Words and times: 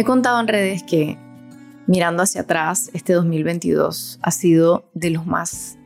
He 0.00 0.04
contado 0.04 0.40
en 0.40 0.48
redes 0.48 0.82
que 0.82 1.18
mirando 1.86 2.22
hacia 2.22 2.40
atrás, 2.40 2.88
este 2.94 3.12
2022 3.12 4.18
ha 4.22 4.30
sido 4.30 4.90
de 4.94 5.10
los 5.10 5.26
más 5.26 5.76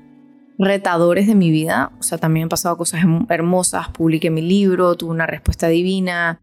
retadores 0.57 1.27
de 1.27 1.35
mi 1.35 1.51
vida. 1.51 1.91
O 1.99 2.05
sea, 2.05 2.17
también 2.17 2.45
han 2.45 2.49
pasado 2.49 2.77
cosas 2.77 3.01
hermosas, 3.29 3.89
publiqué 3.89 4.31
mi 4.31 4.41
libro, 4.41 4.95
tuve 4.95 5.11
una 5.11 5.27
respuesta 5.27 5.67
divina. 5.67 6.41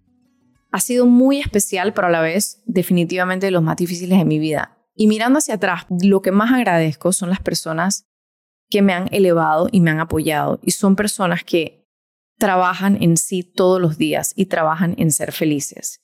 Ha 0.73 0.81
sido 0.81 1.05
muy 1.05 1.39
especial, 1.39 1.93
pero 1.93 2.07
a 2.07 2.09
la 2.09 2.20
vez 2.20 2.61
definitivamente 2.65 3.45
de 3.45 3.52
los 3.52 3.63
más 3.63 3.77
difíciles 3.77 4.19
de 4.19 4.25
mi 4.25 4.38
vida. 4.38 4.77
Y 4.93 5.07
mirando 5.07 5.39
hacia 5.39 5.53
atrás, 5.53 5.85
lo 5.89 6.21
que 6.21 6.33
más 6.33 6.51
agradezco 6.51 7.13
son 7.13 7.29
las 7.29 7.39
personas 7.39 8.05
que 8.69 8.81
me 8.81 8.91
han 8.91 9.07
elevado 9.13 9.69
y 9.71 9.79
me 9.79 9.91
han 9.91 10.01
apoyado. 10.01 10.59
Y 10.61 10.71
son 10.71 10.97
personas 10.97 11.45
que 11.45 11.88
trabajan 12.38 13.01
en 13.01 13.15
sí 13.15 13.43
todos 13.43 13.79
los 13.79 13.97
días 13.97 14.33
y 14.36 14.47
trabajan 14.47 14.93
en 14.97 15.10
ser 15.11 15.32
felices. 15.32 16.01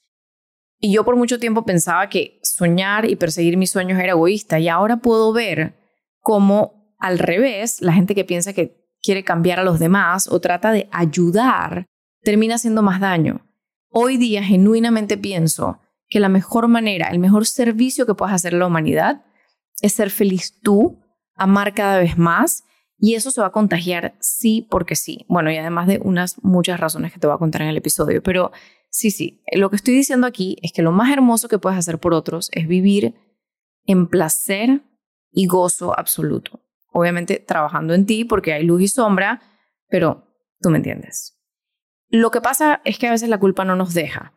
Y 0.80 0.94
yo 0.94 1.04
por 1.04 1.16
mucho 1.16 1.40
tiempo 1.40 1.66
pensaba 1.66 2.08
que 2.10 2.40
soñar 2.44 3.10
y 3.10 3.16
perseguir 3.16 3.58
mis 3.58 3.72
sueños 3.72 4.00
era 4.00 4.12
egoísta 4.12 4.60
y 4.60 4.68
ahora 4.68 4.98
puedo 4.98 5.34
ver 5.34 5.76
cómo 6.20 6.96
al 7.00 7.20
revés, 7.20 7.82
la 7.82 7.94
gente 7.94 8.16
que 8.16 8.26
piensa 8.26 8.54
que 8.54 8.88
quiere 9.02 9.24
cambiar 9.24 9.60
a 9.60 9.64
los 9.64 9.80
demás 9.80 10.28
o 10.28 10.40
trata 10.40 10.72
de 10.72 10.88
ayudar, 10.92 11.86
termina 12.22 12.56
haciendo 12.56 12.82
más 12.82 13.00
daño. 13.00 13.42
Hoy 13.90 14.18
día 14.18 14.44
genuinamente 14.44 15.18
pienso 15.18 15.80
que 16.10 16.20
la 16.20 16.30
mejor 16.30 16.68
manera, 16.68 17.10
el 17.10 17.20
mejor 17.20 17.46
servicio 17.46 18.06
que 18.06 18.16
puedes 18.16 18.36
hacer 18.36 18.56
a 18.56 18.58
la 18.58 18.68
humanidad 18.68 19.26
es 19.82 19.94
ser 19.94 20.10
feliz 20.10 20.60
tú, 20.62 21.00
amar 21.36 21.74
cada 21.74 22.00
vez 22.00 22.18
más 22.18 22.64
y 23.00 23.16
eso 23.16 23.32
se 23.32 23.42
va 23.42 23.48
a 23.48 23.52
contagiar 23.52 24.16
sí 24.20 24.68
porque 24.70 24.96
sí. 24.96 25.26
Bueno, 25.30 25.52
y 25.52 25.58
además 25.58 25.88
de 25.88 26.00
unas 26.04 26.44
muchas 26.44 26.80
razones 26.80 27.14
que 27.14 27.20
te 27.20 27.28
voy 27.28 27.36
a 27.36 27.40
contar 27.40 27.62
en 27.62 27.70
el 27.70 27.78
episodio, 27.78 28.24
pero 28.24 28.52
sí, 28.98 29.12
sí, 29.12 29.44
lo 29.54 29.70
que 29.70 29.76
estoy 29.76 29.94
diciendo 29.94 30.26
aquí 30.26 30.58
es 30.64 30.72
que 30.74 30.82
lo 30.82 30.92
más 30.92 31.12
hermoso 31.12 31.48
que 31.48 31.60
puedes 31.60 31.78
hacer 31.78 32.00
por 32.00 32.14
otros 32.14 32.50
es 32.54 32.68
vivir 32.68 33.14
en 33.86 34.08
placer 34.08 34.82
y 35.32 35.46
gozo 35.46 35.98
absoluto. 35.98 36.62
Obviamente 36.92 37.38
trabajando 37.40 37.94
en 37.94 38.08
ti 38.08 38.26
porque 38.26 38.54
hay 38.54 38.64
luz 38.64 38.82
y 38.82 38.88
sombra, 38.88 39.42
pero 39.88 40.26
tú 40.62 40.72
me 40.72 40.78
entiendes. 40.78 41.38
Lo 42.10 42.32
que 42.32 42.42
pasa 42.42 42.82
es 42.86 42.98
que 42.98 43.08
a 43.08 43.12
veces 43.12 43.30
la 43.30 43.40
culpa 43.40 43.66
no 43.66 43.76
nos 43.76 43.94
deja. 43.94 44.34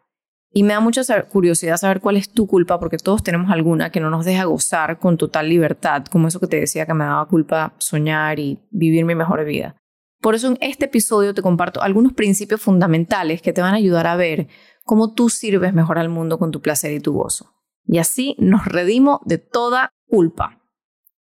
Y 0.53 0.63
me 0.63 0.75
da 0.75 0.81
mucha 0.81 1.03
curiosidad 1.29 1.77
saber 1.79 2.01
cuál 2.01 2.17
es 2.17 2.31
tu 2.31 2.47
culpa, 2.47 2.79
porque 2.81 2.99
todos 2.99 3.23
tenemos 3.23 3.51
alguna 3.51 3.91
que 3.91 4.01
no 4.01 4.11
nos 4.11 4.27
deja 4.27 4.45
gozar 4.45 4.99
con 4.99 5.17
total 5.17 5.49
libertad, 5.49 6.05
como 6.07 6.29
eso 6.29 6.41
que 6.41 6.49
te 6.49 6.61
decía 6.61 6.87
que 6.87 6.95
me 6.95 7.05
daba 7.05 7.29
culpa 7.29 7.75
soñar 7.79 8.41
y 8.41 8.59
vivir 8.71 9.05
mi 9.05 9.15
mejor 9.15 9.45
vida. 9.45 9.77
Por 10.21 10.35
eso 10.35 10.49
en 10.49 10.59
este 10.61 10.85
episodio 10.87 11.35
te 11.35 11.43
comparto 11.43 11.83
algunos 11.83 12.13
principios 12.13 12.61
fundamentales 12.61 13.41
que 13.41 13.53
te 13.53 13.63
van 13.63 13.73
a 13.73 13.79
ayudar 13.79 14.07
a 14.07 14.17
ver 14.17 14.49
cómo 14.85 15.15
tú 15.15 15.31
sirves 15.31 15.73
mejor 15.73 15.99
al 15.99 16.09
mundo 16.09 16.39
con 16.39 16.51
tu 16.51 16.61
placer 16.61 16.93
y 16.93 17.01
tu 17.01 17.13
gozo. 17.13 17.55
Y 17.85 17.99
así 17.99 18.37
nos 18.39 18.67
redimo 18.67 19.21
de 19.25 19.39
toda 19.39 19.93
culpa. 20.07 20.61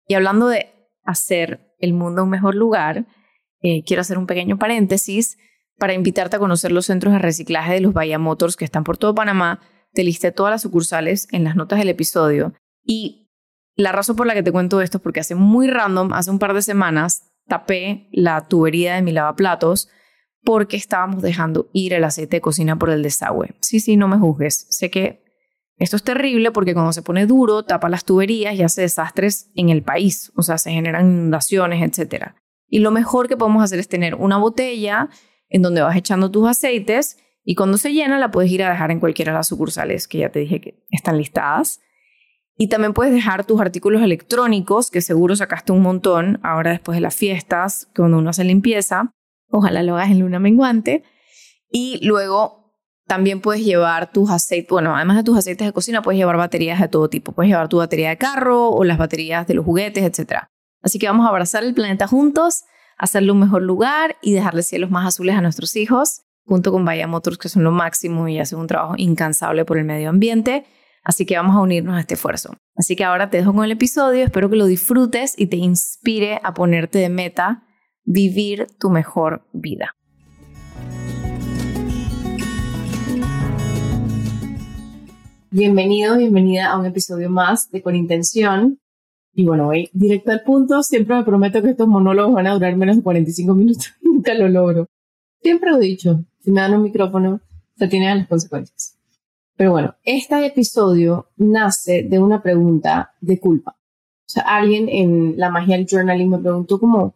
Y 0.06 0.14
hablando 0.14 0.48
de 0.48 0.70
hacer 1.04 1.74
el 1.78 1.94
mundo 1.94 2.24
un 2.24 2.30
mejor 2.30 2.54
lugar, 2.54 3.06
eh, 3.62 3.82
quiero 3.84 4.02
hacer 4.02 4.18
un 4.18 4.26
pequeño 4.26 4.58
paréntesis 4.58 5.38
para 5.78 5.94
invitarte 5.94 6.36
a 6.36 6.38
conocer 6.38 6.72
los 6.72 6.86
centros 6.86 7.12
de 7.14 7.18
reciclaje 7.18 7.72
de 7.72 7.80
los 7.80 7.94
Bahía 7.94 8.18
Motors 8.18 8.56
que 8.56 8.64
están 8.66 8.84
por 8.84 8.98
todo 8.98 9.14
Panamá. 9.14 9.60
Te 9.92 10.04
listé 10.04 10.30
todas 10.30 10.50
las 10.50 10.62
sucursales 10.62 11.26
en 11.32 11.44
las 11.44 11.56
notas 11.56 11.78
del 11.78 11.88
episodio. 11.88 12.52
Y 12.84 13.30
la 13.76 13.92
razón 13.92 14.16
por 14.16 14.26
la 14.26 14.34
que 14.34 14.42
te 14.42 14.52
cuento 14.52 14.80
esto 14.82 14.98
es 14.98 15.02
porque 15.02 15.20
hace 15.20 15.34
muy 15.34 15.68
random, 15.68 16.12
hace 16.12 16.30
un 16.30 16.38
par 16.38 16.52
de 16.52 16.62
semanas, 16.62 17.29
tapé 17.50 18.08
la 18.12 18.46
tubería 18.46 18.94
de 18.94 19.02
mi 19.02 19.12
lavaplatos 19.12 19.88
porque 20.42 20.76
estábamos 20.76 21.20
dejando 21.20 21.68
ir 21.72 21.92
el 21.92 22.04
aceite 22.04 22.36
de 22.36 22.40
cocina 22.40 22.78
por 22.78 22.90
el 22.90 23.02
desagüe. 23.02 23.56
Sí, 23.60 23.80
sí, 23.80 23.96
no 23.96 24.08
me 24.08 24.16
juzgues. 24.16 24.66
Sé 24.70 24.88
que 24.88 25.24
esto 25.76 25.96
es 25.96 26.04
terrible 26.04 26.52
porque 26.52 26.72
cuando 26.72 26.92
se 26.92 27.02
pone 27.02 27.26
duro, 27.26 27.64
tapa 27.64 27.88
las 27.88 28.04
tuberías 28.04 28.54
y 28.54 28.62
hace 28.62 28.82
desastres 28.82 29.50
en 29.56 29.68
el 29.68 29.82
país. 29.82 30.32
O 30.36 30.42
sea, 30.42 30.58
se 30.58 30.70
generan 30.70 31.10
inundaciones, 31.10 31.82
etc. 31.82 32.28
Y 32.68 32.78
lo 32.78 32.92
mejor 32.92 33.28
que 33.28 33.36
podemos 33.36 33.62
hacer 33.62 33.80
es 33.80 33.88
tener 33.88 34.14
una 34.14 34.38
botella 34.38 35.08
en 35.48 35.62
donde 35.62 35.82
vas 35.82 35.96
echando 35.96 36.30
tus 36.30 36.48
aceites 36.48 37.18
y 37.42 37.56
cuando 37.56 37.76
se 37.78 37.92
llena 37.92 38.18
la 38.18 38.30
puedes 38.30 38.50
ir 38.50 38.62
a 38.62 38.70
dejar 38.70 38.92
en 38.92 39.00
cualquiera 39.00 39.32
de 39.32 39.38
las 39.38 39.48
sucursales 39.48 40.06
que 40.06 40.18
ya 40.18 40.30
te 40.30 40.38
dije 40.38 40.60
que 40.60 40.86
están 40.90 41.18
listadas. 41.18 41.80
Y 42.62 42.68
también 42.68 42.92
puedes 42.92 43.14
dejar 43.14 43.46
tus 43.46 43.58
artículos 43.58 44.02
electrónicos, 44.02 44.90
que 44.90 45.00
seguro 45.00 45.34
sacaste 45.34 45.72
un 45.72 45.80
montón 45.80 46.38
ahora 46.42 46.72
después 46.72 46.94
de 46.94 47.00
las 47.00 47.16
fiestas, 47.16 47.88
cuando 47.96 48.18
uno 48.18 48.28
hace 48.28 48.44
limpieza. 48.44 49.14
Ojalá 49.48 49.82
lo 49.82 49.96
hagas 49.96 50.10
en 50.10 50.20
luna 50.20 50.38
menguante. 50.38 51.02
Y 51.70 52.06
luego 52.06 52.74
también 53.06 53.40
puedes 53.40 53.64
llevar 53.64 54.12
tus 54.12 54.28
aceites, 54.28 54.68
bueno, 54.68 54.94
además 54.94 55.16
de 55.16 55.24
tus 55.24 55.38
aceites 55.38 55.66
de 55.66 55.72
cocina, 55.72 56.02
puedes 56.02 56.18
llevar 56.18 56.36
baterías 56.36 56.78
de 56.78 56.88
todo 56.88 57.08
tipo. 57.08 57.32
Puedes 57.32 57.48
llevar 57.48 57.70
tu 57.70 57.78
batería 57.78 58.10
de 58.10 58.18
carro 58.18 58.68
o 58.68 58.84
las 58.84 58.98
baterías 58.98 59.46
de 59.46 59.54
los 59.54 59.64
juguetes, 59.64 60.04
etc. 60.04 60.42
Así 60.82 60.98
que 60.98 61.06
vamos 61.06 61.24
a 61.24 61.30
abrazar 61.30 61.64
el 61.64 61.72
planeta 61.72 62.08
juntos 62.08 62.64
hacerle 62.98 63.32
un 63.32 63.40
mejor 63.40 63.62
lugar 63.62 64.16
y 64.20 64.34
dejarle 64.34 64.62
cielos 64.62 64.90
más 64.90 65.06
azules 65.06 65.34
a 65.34 65.40
nuestros 65.40 65.74
hijos, 65.76 66.24
junto 66.44 66.72
con 66.72 66.84
Vaya 66.84 67.06
Motors, 67.06 67.38
que 67.38 67.48
son 67.48 67.64
lo 67.64 67.70
máximo 67.70 68.28
y 68.28 68.38
hacen 68.38 68.58
un 68.58 68.66
trabajo 68.66 68.92
incansable 68.98 69.64
por 69.64 69.78
el 69.78 69.86
medio 69.86 70.10
ambiente. 70.10 70.66
Así 71.02 71.24
que 71.24 71.36
vamos 71.36 71.56
a 71.56 71.60
unirnos 71.60 71.96
a 71.96 72.00
este 72.00 72.14
esfuerzo. 72.14 72.56
Así 72.76 72.94
que 72.94 73.04
ahora 73.04 73.30
te 73.30 73.38
dejo 73.38 73.54
con 73.54 73.64
el 73.64 73.72
episodio, 73.72 74.24
espero 74.24 74.50
que 74.50 74.56
lo 74.56 74.66
disfrutes 74.66 75.34
y 75.38 75.46
te 75.46 75.56
inspire 75.56 76.40
a 76.42 76.52
ponerte 76.52 76.98
de 76.98 77.08
meta 77.08 77.64
vivir 78.04 78.66
tu 78.78 78.90
mejor 78.90 79.46
vida. 79.52 79.94
Bienvenido, 85.50 86.16
bienvenida 86.16 86.70
a 86.70 86.78
un 86.78 86.86
episodio 86.86 87.28
más 87.28 87.70
de 87.70 87.82
Con 87.82 87.96
Intención. 87.96 88.78
Y 89.32 89.44
bueno, 89.44 89.66
voy 89.66 89.90
directo 89.92 90.32
al 90.32 90.42
punto. 90.42 90.82
Siempre 90.82 91.16
me 91.16 91.24
prometo 91.24 91.62
que 91.62 91.70
estos 91.70 91.88
monólogos 91.88 92.34
van 92.34 92.46
a 92.46 92.54
durar 92.54 92.76
menos 92.76 92.96
de 92.96 93.02
45 93.02 93.54
minutos. 93.54 93.94
Nunca 94.02 94.34
lo 94.34 94.48
logro. 94.48 94.86
Siempre 95.42 95.70
lo 95.70 95.78
he 95.78 95.80
dicho. 95.80 96.24
Si 96.40 96.52
me 96.52 96.60
dan 96.60 96.74
un 96.74 96.82
micrófono, 96.82 97.40
se 97.76 97.88
tienen 97.88 98.18
las 98.18 98.28
consecuencias. 98.28 98.89
Pero 99.60 99.72
bueno, 99.72 99.94
este 100.04 100.46
episodio 100.46 101.28
nace 101.36 102.02
de 102.02 102.18
una 102.18 102.42
pregunta 102.42 103.12
de 103.20 103.38
culpa. 103.38 103.72
O 103.72 104.24
sea, 104.24 104.44
alguien 104.44 104.88
en 104.88 105.34
la 105.36 105.50
magia 105.50 105.76
del 105.76 105.86
journaling 105.86 106.30
me 106.30 106.38
preguntó 106.38 106.80
cómo, 106.80 107.14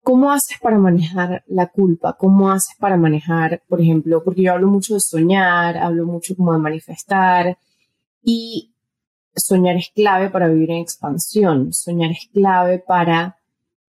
¿cómo 0.00 0.30
haces 0.30 0.60
para 0.60 0.78
manejar 0.78 1.42
la 1.48 1.66
culpa? 1.66 2.16
¿Cómo 2.16 2.48
haces 2.52 2.76
para 2.78 2.96
manejar, 2.96 3.60
por 3.68 3.80
ejemplo, 3.80 4.22
porque 4.22 4.42
yo 4.42 4.52
hablo 4.52 4.68
mucho 4.68 4.94
de 4.94 5.00
soñar, 5.00 5.76
hablo 5.76 6.06
mucho 6.06 6.36
como 6.36 6.52
de 6.52 6.60
manifestar 6.60 7.58
y 8.22 8.72
soñar 9.34 9.74
es 9.74 9.90
clave 9.92 10.30
para 10.30 10.46
vivir 10.46 10.70
en 10.70 10.78
expansión, 10.78 11.72
soñar 11.72 12.12
es 12.12 12.28
clave 12.32 12.78
para 12.78 13.36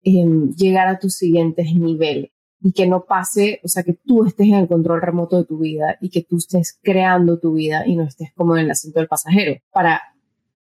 em, 0.02 0.54
llegar 0.54 0.86
a 0.86 0.98
tus 0.98 1.14
siguientes 1.14 1.74
niveles 1.74 2.30
y 2.62 2.72
que 2.72 2.86
no 2.86 3.04
pase, 3.04 3.60
o 3.64 3.68
sea, 3.68 3.82
que 3.82 3.94
tú 3.94 4.24
estés 4.24 4.46
en 4.48 4.54
el 4.54 4.68
control 4.68 5.00
remoto 5.00 5.38
de 5.38 5.44
tu 5.44 5.58
vida 5.58 5.96
y 6.00 6.10
que 6.10 6.22
tú 6.22 6.36
estés 6.36 6.78
creando 6.82 7.38
tu 7.38 7.54
vida 7.54 7.86
y 7.86 7.96
no 7.96 8.04
estés 8.04 8.32
como 8.34 8.56
en 8.56 8.64
el 8.64 8.70
asiento 8.70 9.00
del 9.00 9.08
pasajero. 9.08 9.60
Para 9.72 10.02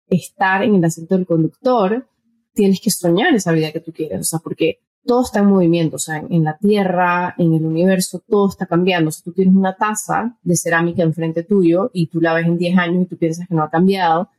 estar 0.09 0.62
en 0.62 0.75
el 0.75 0.84
asiento 0.84 1.16
del 1.16 1.27
conductor, 1.27 2.06
tienes 2.53 2.81
que 2.81 2.91
soñar 2.91 3.34
esa 3.34 3.53
vida 3.53 3.72
que 3.72 3.81
tú 3.81 3.93
quieres, 3.93 4.21
o 4.21 4.25
sea, 4.25 4.38
porque 4.41 4.81
todo 5.06 5.22
está 5.22 5.41
en 5.41 5.47
movimiento, 5.47 5.97
o 5.97 5.99
sea, 5.99 6.25
en, 6.28 6.44
la 6.44 6.56
Tierra, 6.56 7.34
en 7.38 7.53
el 7.53 7.65
universo, 7.65 8.22
todo 8.26 8.49
está 8.49 8.66
cambiando. 8.66 9.11
Si 9.11 9.22
tú 9.22 9.32
tienes 9.32 9.55
una 9.55 9.76
taza 9.76 10.38
de 10.43 10.56
cerámica 10.56 11.03
enfrente 11.03 11.43
tuyo 11.43 11.91
y 11.93 12.06
tú 12.06 12.21
la 12.21 12.32
ves 12.32 12.47
en 12.47 12.56
10 12.56 12.78
años 12.78 13.03
y 13.03 13.06
tú 13.06 13.19
piensas 13.19 13.47
que 13.47 13.55
no 13.55 13.62
ha 13.62 13.71
cambiado, 13.71 14.31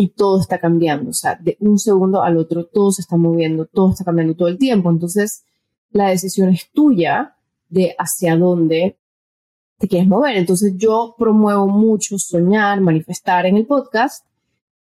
y 0.00 0.10
todo 0.10 0.40
está 0.40 0.60
cambiando, 0.60 1.10
o 1.10 1.12
sea, 1.12 1.34
de 1.34 1.56
un 1.58 1.76
segundo 1.76 2.22
al 2.22 2.36
otro 2.36 2.66
todo 2.66 2.92
se 2.92 3.02
está 3.02 3.16
moviendo, 3.16 3.66
todo 3.66 3.90
está 3.90 4.04
cambiando 4.04 4.36
todo 4.36 4.46
el 4.46 4.56
tiempo. 4.56 4.90
Entonces, 4.90 5.44
la 5.90 6.10
decisión 6.10 6.50
es 6.50 6.70
tuya 6.72 7.36
de 7.68 7.94
hacia 7.98 8.36
dónde 8.36 8.98
te 9.78 9.88
quieres 9.88 10.08
mover. 10.08 10.36
Entonces, 10.36 10.74
yo 10.76 11.14
promuevo 11.18 11.68
mucho 11.68 12.18
soñar, 12.18 12.80
manifestar 12.80 13.46
en 13.46 13.56
el 13.56 13.66
podcast 13.66 14.24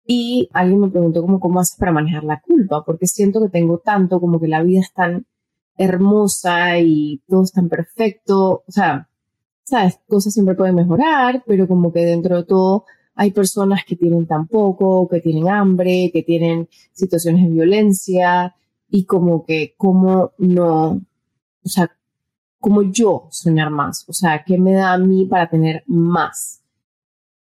y 0.06 0.48
alguien 0.52 0.80
me 0.80 0.90
preguntó 0.90 1.22
cómo, 1.22 1.40
cómo 1.40 1.60
haces 1.60 1.78
para 1.78 1.92
manejar 1.92 2.24
la 2.24 2.40
culpa, 2.40 2.84
porque 2.84 3.06
siento 3.06 3.40
que 3.40 3.48
tengo 3.48 3.78
tanto, 3.78 4.20
como 4.20 4.40
que 4.40 4.48
la 4.48 4.62
vida 4.62 4.80
es 4.80 4.92
tan 4.92 5.26
hermosa 5.76 6.78
y 6.78 7.22
todo 7.28 7.44
es 7.44 7.52
tan 7.52 7.68
perfecto, 7.68 8.62
o 8.66 8.72
sea, 8.72 9.08
sabes, 9.64 10.00
cosas 10.08 10.34
siempre 10.34 10.54
pueden 10.54 10.74
mejorar, 10.74 11.42
pero 11.46 11.66
como 11.66 11.92
que 11.92 12.04
dentro 12.04 12.36
de 12.36 12.44
todo 12.44 12.84
hay 13.14 13.30
personas 13.30 13.82
que 13.86 13.96
tienen 13.96 14.26
tan 14.26 14.46
poco, 14.48 15.08
que 15.08 15.20
tienen 15.20 15.48
hambre, 15.48 16.10
que 16.12 16.22
tienen 16.22 16.68
situaciones 16.92 17.44
de 17.44 17.50
violencia 17.50 18.54
y 18.94 19.06
como 19.06 19.44
que, 19.46 19.74
como 19.78 20.32
no, 20.36 21.00
o 21.64 21.68
sea, 21.68 21.90
como 22.60 22.82
yo 22.82 23.26
soñar 23.30 23.70
más, 23.70 24.04
o 24.06 24.12
sea, 24.12 24.44
¿qué 24.44 24.58
me 24.58 24.74
da 24.74 24.92
a 24.92 24.98
mí 24.98 25.24
para 25.24 25.48
tener 25.48 25.82
más? 25.86 26.62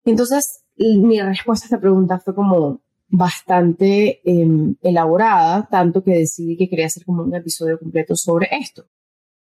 Entonces, 0.06 0.64
mi 0.78 1.20
respuesta 1.20 1.66
a 1.66 1.68
esta 1.68 1.80
pregunta 1.82 2.20
fue 2.20 2.34
como 2.34 2.80
bastante 3.10 4.22
em, 4.24 4.76
elaborada, 4.82 5.68
tanto 5.70 6.02
que 6.02 6.12
decidí 6.12 6.56
que 6.56 6.70
quería 6.70 6.86
hacer 6.86 7.04
como 7.04 7.24
un 7.24 7.36
episodio 7.36 7.78
completo 7.78 8.16
sobre 8.16 8.48
esto. 8.52 8.86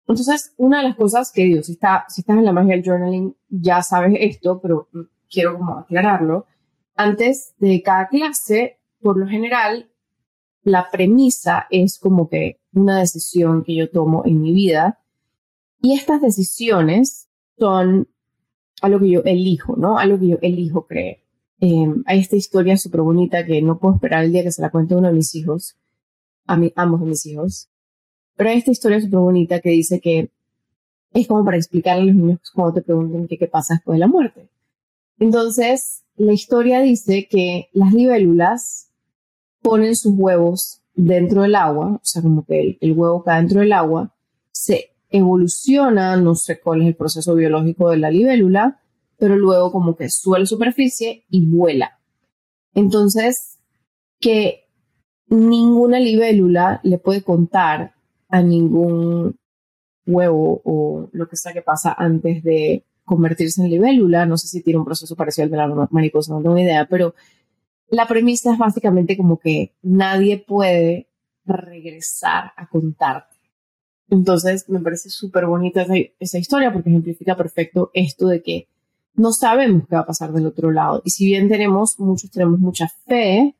Entonces, 0.08 0.54
una 0.56 0.78
de 0.78 0.84
las 0.88 0.96
cosas 0.96 1.34
que 1.34 1.44
digo, 1.44 1.62
si, 1.64 1.74
está, 1.74 2.06
si 2.08 2.22
estás 2.22 2.38
en 2.38 2.46
la 2.46 2.54
magia 2.54 2.76
del 2.76 2.86
journaling, 2.86 3.36
ya 3.50 3.82
sabes 3.82 4.14
esto, 4.22 4.62
pero 4.62 4.88
quiero 5.30 5.58
como 5.58 5.80
aclararlo, 5.80 6.46
antes 6.96 7.56
de 7.58 7.82
cada 7.84 8.08
clase, 8.08 8.80
por 9.02 9.20
lo 9.20 9.28
general, 9.28 9.89
la 10.64 10.90
premisa 10.92 11.68
es 11.70 12.00
como 12.00 12.30
que 12.30 12.60
una 12.74 13.00
decisión 13.00 13.64
que 13.64 13.76
yo 13.76 13.90
tomo 13.90 14.24
en 14.26 14.42
mi 14.42 14.54
vida 14.54 15.00
y 15.82 15.94
estas 15.94 16.22
decisiones 16.22 17.30
son 17.58 18.08
algo 18.82 19.00
que 19.00 19.10
yo 19.10 19.22
elijo, 19.26 19.76
¿no? 19.76 19.98
Algo 19.98 20.20
que 20.20 20.28
yo 20.28 20.38
elijo 20.42 20.86
creer. 20.86 21.20
Em, 21.60 22.04
hay 22.06 22.20
esta 22.20 22.36
historia 22.36 22.78
súper 22.78 23.02
bonita 23.02 23.46
que 23.46 23.62
no 23.62 23.80
puedo 23.80 23.96
esperar 23.96 24.24
el 24.24 24.32
día 24.32 24.44
que 24.44 24.52
se 24.52 24.62
la 24.62 24.70
cuente 24.70 24.96
uno 24.96 25.08
de 25.10 25.14
mis 25.14 25.36
hijos, 25.36 25.76
a 26.46 26.56
mí, 26.56 26.72
ambos 26.76 27.02
de 27.02 27.08
mis 27.08 27.26
hijos. 27.26 27.70
Pero 28.36 28.50
hay 28.50 28.58
esta 28.58 28.72
historia 28.72 29.02
súper 29.02 29.20
bonita 29.20 29.60
que 29.60 29.70
dice 29.70 30.00
que 30.00 30.32
es 31.14 31.28
como 31.28 31.44
para 31.44 31.58
explicarle 31.58 32.04
a 32.04 32.06
los 32.06 32.16
niños 32.16 32.40
cuando 32.54 32.76
te 32.76 32.82
pregunten 32.82 33.28
qué, 33.28 33.38
qué 33.38 33.48
pasa 33.48 33.76
después 33.76 33.96
de 33.96 34.00
la 34.00 34.08
muerte. 34.08 34.50
Entonces, 35.18 36.04
la 36.16 36.32
historia 36.32 36.80
dice 36.82 37.28
que 37.30 37.70
las 37.74 37.94
libélulas 37.94 38.89
ponen 39.62 39.96
sus 39.96 40.14
huevos 40.16 40.82
dentro 40.96 41.44
del 41.44 41.56
agua, 41.56 41.94
o 41.96 42.02
sea, 42.04 42.22
como 42.22 42.46
que 42.46 42.78
el, 42.80 42.94
huevo 42.94 43.24
cae 43.24 43.42
dentro 43.42 43.62
del 43.62 43.74
agua, 43.74 44.14
se 44.52 44.92
evoluciona, 45.10 46.18
no 46.18 46.36
sé 46.36 46.60
cuál 46.60 46.82
es 46.82 46.88
el 46.88 46.96
proceso 46.96 47.36
biológico 47.36 47.90
de 47.90 47.98
la 47.98 48.12
libélula, 48.12 48.82
pero 49.18 49.36
luego 49.36 49.72
como 49.72 49.96
que 49.96 50.10
sube 50.10 50.40
la 50.40 50.46
superficie 50.46 51.26
y 51.30 51.46
vuela. 51.46 52.00
Entonces, 52.74 53.60
que 54.20 54.66
ninguna 55.28 56.00
libélula 56.00 56.80
le 56.84 56.98
puede 56.98 57.24
contar 57.24 57.94
a 58.30 58.42
ningún 58.42 59.38
huevo 60.06 60.62
o 60.64 61.10
lo 61.12 61.28
que 61.28 61.36
sea 61.36 61.54
que 61.54 61.62
pasa 61.62 61.96
antes 61.98 62.44
de 62.44 62.84
convertirse 63.06 63.62
en 63.62 63.70
libélula. 63.70 64.26
No 64.26 64.38
sé 64.38 64.48
si 64.48 64.62
tiene 64.62 64.80
un 64.80 64.86
proceso 64.86 65.16
parecido 65.16 65.46
al 65.46 65.52
de 65.52 65.58
la 65.58 65.88
mariposa, 65.92 66.34
no 66.34 66.42
tengo 66.42 66.58
idea, 66.58 66.88
pero 66.90 67.16
la 67.92 68.08
premisa 68.08 68.54
es 68.54 68.58
básicamente 68.58 69.18
como 69.18 69.40
que 69.40 69.74
nadie 69.82 70.38
puede 70.38 71.10
regresar 71.46 72.52
a 72.56 72.68
contarte. 72.68 73.36
Entonces 74.10 74.68
me 74.70 74.80
parece 74.80 75.10
súper 75.10 75.46
bonita 75.46 75.84
esa, 75.84 75.94
esa, 76.20 76.38
historia 76.40 76.74
porque 76.74 76.90
ejemplifica 76.90 77.36
perfecto 77.36 77.92
esto 77.94 78.28
de 78.28 78.42
que 78.42 78.68
no 79.14 79.32
sabemos 79.32 79.84
qué 79.88 79.96
va 79.96 80.02
a 80.02 80.08
pasar 80.08 80.32
del 80.32 80.48
otro 80.48 80.72
lado. 80.72 81.02
Y 81.06 81.12
si 81.12 81.26
bien 81.26 81.48
tenemos, 81.50 82.00
muchos 82.00 82.32
tenemos 82.32 82.60
mucha 82.60 82.88
fe, 83.08 83.56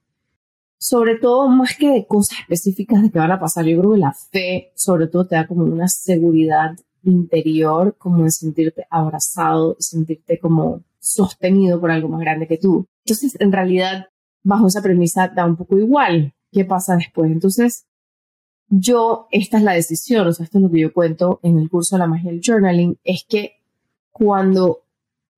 sobre 0.78 1.18
todo 1.18 1.48
más 1.50 1.76
que 1.76 1.90
de 1.90 2.08
cosas 2.08 2.40
específicas 2.40 3.04
de 3.04 3.12
que 3.12 3.20
van 3.20 3.32
a 3.32 3.40
pasar, 3.40 3.66
yo 3.66 3.80
creo 3.80 3.94
que 3.94 4.00
la 4.00 4.14
fe 4.14 4.72
sobre 4.76 5.08
todo 5.08 5.28
te 5.28 5.36
da 5.36 5.46
como 5.46 5.64
una 5.66 5.88
seguridad 5.88 6.76
interior, 7.04 7.96
como 7.98 8.24
de 8.24 8.32
sentirte 8.32 8.86
abrazado, 8.90 9.76
sentirte 9.80 10.40
como 10.40 10.82
sostenido 11.00 11.80
por 11.80 11.92
algo 11.92 12.10
más 12.10 12.22
grande 12.22 12.48
que 12.48 12.58
tú. 12.58 12.88
Entonces, 13.06 13.40
en 13.40 13.52
realidad, 13.52 14.08
bajo 14.44 14.68
esa 14.68 14.82
premisa 14.82 15.28
da 15.28 15.46
un 15.46 15.56
poco 15.56 15.78
igual 15.78 16.34
qué 16.52 16.66
pasa 16.66 16.96
después. 16.96 17.32
Entonces, 17.32 17.86
yo, 18.70 19.28
esta 19.32 19.58
es 19.58 19.64
la 19.64 19.74
decisión, 19.74 20.28
o 20.28 20.34
sea, 20.34 20.46
esto 20.46 20.60
es 20.60 20.64
lo 20.64 20.72
que 20.72 20.82
yo 20.82 20.94
cuento 20.94 21.40
en 21.44 21.58
el 21.58 21.70
curso 21.70 21.96
de 21.96 22.00
la 22.00 22.08
magia 22.08 22.32
del 22.32 22.42
journaling, 22.46 23.00
es 23.04 23.26
que 23.28 23.54
cuando 24.12 24.84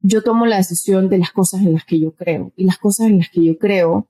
yo 0.01 0.21
tomo 0.21 0.45
la 0.45 0.57
decisión 0.57 1.09
de 1.09 1.19
las 1.19 1.31
cosas 1.31 1.61
en 1.61 1.73
las 1.73 1.85
que 1.85 1.99
yo 1.99 2.13
creo, 2.13 2.51
y 2.55 2.65
las 2.65 2.77
cosas 2.77 3.07
en 3.07 3.19
las 3.19 3.29
que 3.29 3.43
yo 3.45 3.57
creo 3.57 4.07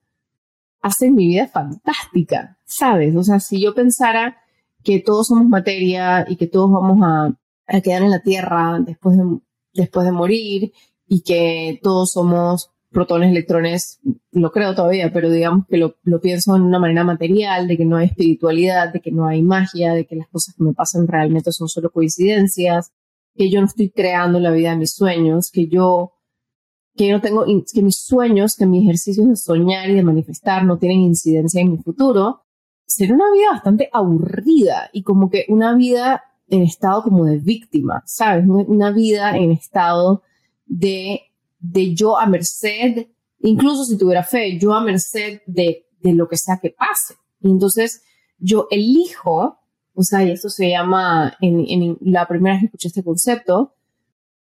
hacen 0.81 1.13
mi 1.13 1.27
vida 1.27 1.47
fantástica, 1.47 2.57
¿sabes? 2.65 3.15
O 3.15 3.23
sea, 3.23 3.39
si 3.39 3.61
yo 3.61 3.75
pensara 3.75 4.37
que 4.83 4.99
todos 4.99 5.27
somos 5.27 5.47
materia 5.47 6.25
y 6.27 6.37
que 6.37 6.47
todos 6.47 6.71
vamos 6.71 6.99
a, 7.03 7.37
a 7.67 7.81
quedar 7.81 8.01
en 8.01 8.09
la 8.09 8.23
Tierra 8.23 8.79
después 8.79 9.17
de, 9.17 9.23
después 9.73 10.05
de 10.05 10.11
morir 10.11 10.73
y 11.07 11.21
que 11.21 11.79
todos 11.83 12.13
somos 12.13 12.70
protones, 12.91 13.31
electrones, 13.31 13.99
lo 14.31 14.51
creo 14.51 14.75
todavía, 14.75 15.11
pero 15.11 15.29
digamos 15.29 15.65
que 15.67 15.77
lo, 15.77 15.95
pienso 16.21 16.55
en 16.55 16.63
una 16.63 16.79
manera 16.79 17.03
material, 17.03 17.67
de 17.67 17.77
que 17.77 17.85
no 17.85 17.97
hay 17.97 18.07
espiritualidad, 18.07 18.91
de 18.93 18.99
que 18.99 19.11
no 19.11 19.27
hay 19.27 19.41
magia, 19.41 19.93
de 19.93 20.05
que 20.05 20.17
las 20.17 20.27
cosas 20.27 20.55
que 20.55 20.63
me 20.63 20.73
pasan 20.73 21.07
realmente 21.07 21.51
son 21.51 21.69
solo 21.69 21.91
coincidencias, 21.91 22.91
que 23.35 23.49
yo 23.49 23.61
no 23.61 23.67
estoy 23.67 23.89
creando 23.89 24.39
la 24.39 24.51
vida 24.51 24.71
de 24.71 24.77
mis 24.77 24.93
sueños, 24.93 25.51
que 25.51 25.67
yo, 25.67 26.13
que 26.95 27.07
yo 27.07 27.13
no 27.13 27.21
tengo, 27.21 27.45
que 27.45 27.81
mis 27.81 27.97
sueños, 27.97 28.57
que 28.57 28.65
mis 28.65 28.83
ejercicios 28.83 29.27
de 29.27 29.35
soñar 29.37 29.89
y 29.89 29.95
de 29.95 30.03
manifestar 30.03 30.65
no 30.65 30.77
tienen 30.77 30.99
incidencia 30.99 31.61
en 31.61 31.71
mi 31.71 31.77
futuro, 31.77 32.41
sería 32.85 33.15
una 33.15 33.31
vida 33.31 33.51
bastante 33.51 33.89
aburrida 33.93 34.89
y 34.91 35.03
como 35.03 35.29
que 35.29 35.45
una 35.47 35.75
vida 35.75 36.23
en 36.49 36.63
estado 36.63 37.03
como 37.03 37.23
de 37.23 37.37
víctima, 37.37 38.03
¿sabes? 38.05 38.45
Una 38.45 38.91
vida 38.91 39.37
en 39.37 39.51
estado 39.51 40.23
de 40.65 41.30
de 41.61 41.93
yo 41.93 42.17
a 42.17 42.25
merced, 42.25 43.07
incluso 43.39 43.85
si 43.85 43.97
tuviera 43.97 44.23
fe, 44.23 44.57
yo 44.59 44.73
a 44.73 44.83
merced 44.83 45.41
de, 45.45 45.85
de 46.01 46.13
lo 46.13 46.27
que 46.27 46.37
sea 46.37 46.59
que 46.61 46.71
pase. 46.71 47.15
Entonces 47.41 48.03
yo 48.37 48.67
elijo, 48.71 49.59
o 49.93 50.03
sea, 50.03 50.23
y 50.23 50.31
esto 50.31 50.49
se 50.49 50.69
llama, 50.69 51.37
en, 51.39 51.65
en 51.67 51.97
la 52.01 52.27
primera 52.27 52.55
vez 52.55 52.61
que 52.61 52.65
escuché 52.67 52.87
este 52.87 53.03
concepto, 53.03 53.75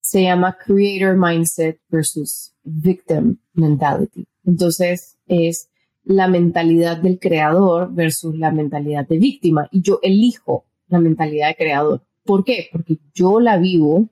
se 0.01 0.23
llama 0.23 0.57
Creator 0.57 1.17
Mindset 1.17 1.81
versus 1.89 2.53
Victim 2.63 3.37
Mentality. 3.53 4.27
Entonces 4.45 5.17
es 5.27 5.69
la 6.03 6.27
mentalidad 6.27 6.97
del 6.97 7.19
creador 7.19 7.93
versus 7.93 8.37
la 8.37 8.51
mentalidad 8.51 9.05
de 9.07 9.17
víctima. 9.17 9.67
Y 9.71 9.81
yo 9.81 9.99
elijo 10.01 10.65
la 10.87 10.99
mentalidad 10.99 11.49
de 11.49 11.55
creador. 11.55 12.01
¿Por 12.23 12.43
qué? 12.45 12.69
Porque 12.71 12.97
yo 13.13 13.39
la 13.39 13.57
vivo 13.57 14.09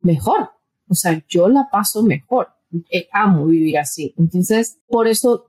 mejor. 0.00 0.50
O 0.92 0.94
sea, 0.94 1.22
yo 1.26 1.48
la 1.48 1.68
paso 1.72 2.02
mejor. 2.02 2.48
Eh, 2.90 3.08
amo 3.12 3.46
vivir 3.46 3.78
así. 3.78 4.14
Entonces, 4.18 4.78
por 4.88 5.08
eso 5.08 5.46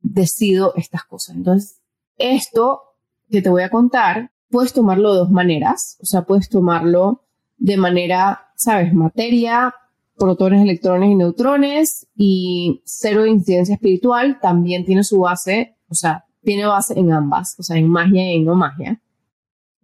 decido 0.00 0.74
estas 0.76 1.04
cosas. 1.04 1.34
Entonces, 1.36 1.80
esto 2.18 2.82
que 3.30 3.40
te 3.40 3.48
voy 3.48 3.62
a 3.62 3.70
contar, 3.70 4.32
puedes 4.50 4.74
tomarlo 4.74 5.12
de 5.12 5.18
dos 5.20 5.30
maneras. 5.30 5.96
O 6.02 6.04
sea, 6.04 6.22
puedes 6.22 6.50
tomarlo 6.50 7.24
de 7.56 7.78
manera, 7.78 8.48
sabes, 8.54 8.92
materia, 8.92 9.74
protones, 10.18 10.62
electrones 10.62 11.10
y 11.10 11.14
neutrones 11.14 12.06
y 12.14 12.82
cero 12.84 13.22
de 13.22 13.30
incidencia 13.30 13.76
espiritual 13.76 14.40
también 14.40 14.84
tiene 14.84 15.04
su 15.04 15.20
base, 15.20 15.76
o 15.88 15.94
sea, 15.94 16.26
tiene 16.42 16.66
base 16.66 16.98
en 16.98 17.12
ambas, 17.12 17.56
o 17.58 17.62
sea, 17.62 17.78
en 17.78 17.88
magia 17.88 18.30
y 18.30 18.36
en 18.36 18.44
no 18.44 18.54
magia. 18.54 19.00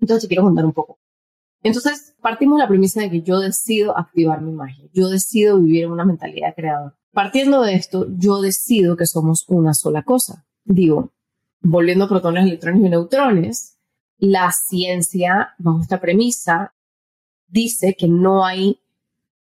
Entonces 0.01 0.25
te 0.25 0.29
quiero 0.29 0.45
contar 0.45 0.67
un 0.67 0.73
poco. 0.73 0.99
Entonces, 1.63 2.15
partimos 2.21 2.59
de 2.59 2.65
la 2.65 2.69
premisa 2.69 3.01
de 3.01 3.11
que 3.11 3.23
yo 3.23 3.39
decido 3.39 3.97
activar 3.97 4.41
mi 4.41 4.53
magia, 4.53 4.89
yo 4.93 5.09
decido 5.09 5.61
vivir 5.61 5.85
en 5.85 5.93
una 5.93 6.05
mentalidad 6.05 6.55
creadora. 6.55 6.97
Partiendo 7.13 7.63
de 7.63 7.75
esto, 7.75 8.07
yo 8.17 8.41
decido 8.41 8.97
que 8.97 9.07
somos 9.07 9.45
una 9.49 9.75
sola 9.75 10.03
cosa. 10.03 10.47
Digo, 10.65 11.13
volviendo 11.61 12.07
a 12.07 12.09
protones, 12.09 12.47
electrones 12.47 12.85
y 12.85 12.89
neutrones, 12.89 13.79
la 14.19 14.51
ciencia, 14.53 15.55
bajo 15.59 15.81
esta 15.83 16.01
premisa, 16.01 16.75
dice 17.49 17.95
que 17.99 18.09
no 18.09 18.45
hay 18.45 18.81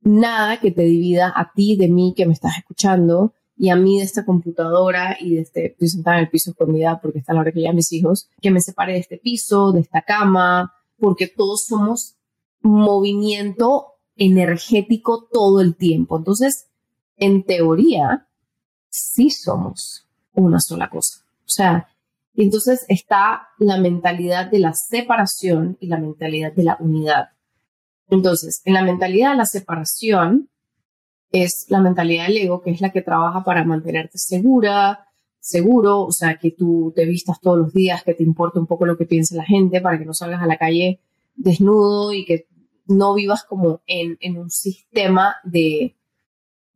nada 0.02 0.61
que 0.61 0.71
te 0.71 0.83
divida 0.83 1.33
a 1.35 1.52
ti 1.52 1.76
de 1.76 1.88
mí 1.88 2.14
que 2.17 2.26
me 2.26 2.33
estás 2.33 2.59
escuchando 2.59 3.33
y 3.57 3.71
a 3.71 3.76
mí 3.76 3.99
de 3.99 4.05
esta 4.05 4.25
computadora 4.25 5.17
y 5.21 5.37
de 5.37 5.43
este, 5.43 5.67
estoy 5.67 5.88
sentada 5.88 6.19
en 6.19 6.25
el 6.25 6.31
piso 6.31 6.50
escondida 6.50 7.00
porque 7.00 7.21
está 7.21 7.33
la 7.33 7.41
hora 7.41 7.52
que 7.52 7.62
ya 7.62 7.73
mis 7.73 7.93
hijos, 7.93 8.29
que 8.41 8.50
me 8.50 8.61
separe 8.61 8.95
de 8.95 8.99
este 8.99 9.19
piso, 9.19 9.73
de 9.73 9.81
esta 9.81 10.02
cama, 10.02 10.75
porque 11.02 11.26
todos 11.26 11.64
somos 11.66 12.14
movimiento 12.61 13.94
energético 14.14 15.28
todo 15.32 15.61
el 15.61 15.75
tiempo. 15.75 16.16
Entonces, 16.16 16.68
en 17.16 17.42
teoría, 17.42 18.28
sí 18.88 19.28
somos 19.30 20.06
una 20.32 20.61
sola 20.61 20.88
cosa. 20.90 21.25
O 21.44 21.49
sea, 21.49 21.88
entonces 22.37 22.85
está 22.87 23.49
la 23.59 23.78
mentalidad 23.78 24.49
de 24.49 24.61
la 24.61 24.75
separación 24.75 25.76
y 25.80 25.88
la 25.88 25.99
mentalidad 25.99 26.52
de 26.52 26.62
la 26.62 26.76
unidad. 26.78 27.30
Entonces, 28.09 28.62
en 28.64 28.75
la 28.75 28.85
mentalidad 28.85 29.32
de 29.32 29.38
la 29.38 29.47
separación 29.47 30.50
es 31.32 31.66
la 31.68 31.80
mentalidad 31.80 32.28
del 32.28 32.37
ego, 32.37 32.62
que 32.62 32.71
es 32.71 32.80
la 32.80 32.92
que 32.92 33.02
trabaja 33.02 33.42
para 33.42 33.64
mantenerte 33.64 34.18
segura, 34.18 35.09
seguro, 35.42 36.02
o 36.02 36.12
sea, 36.12 36.38
que 36.38 36.52
tú 36.52 36.92
te 36.94 37.04
vistas 37.04 37.40
todos 37.40 37.58
los 37.58 37.72
días, 37.72 38.04
que 38.04 38.14
te 38.14 38.22
importe 38.22 38.61
un 38.61 38.66
poco 38.66 38.87
lo 38.87 38.96
que 38.96 39.06
piense 39.06 39.34
la 39.34 39.44
gente, 39.44 39.80
para 39.80 39.99
que 39.99 40.04
no 40.04 40.14
salgas 40.14 40.40
a 40.40 40.46
la 40.46 40.56
calle 40.56 41.00
desnudo 41.34 42.12
y 42.12 42.25
que 42.25 42.46
no 42.87 43.14
vivas 43.14 43.42
como 43.42 43.82
en, 43.87 44.16
en 44.20 44.38
un 44.38 44.50
sistema 44.50 45.34
de, 45.42 45.96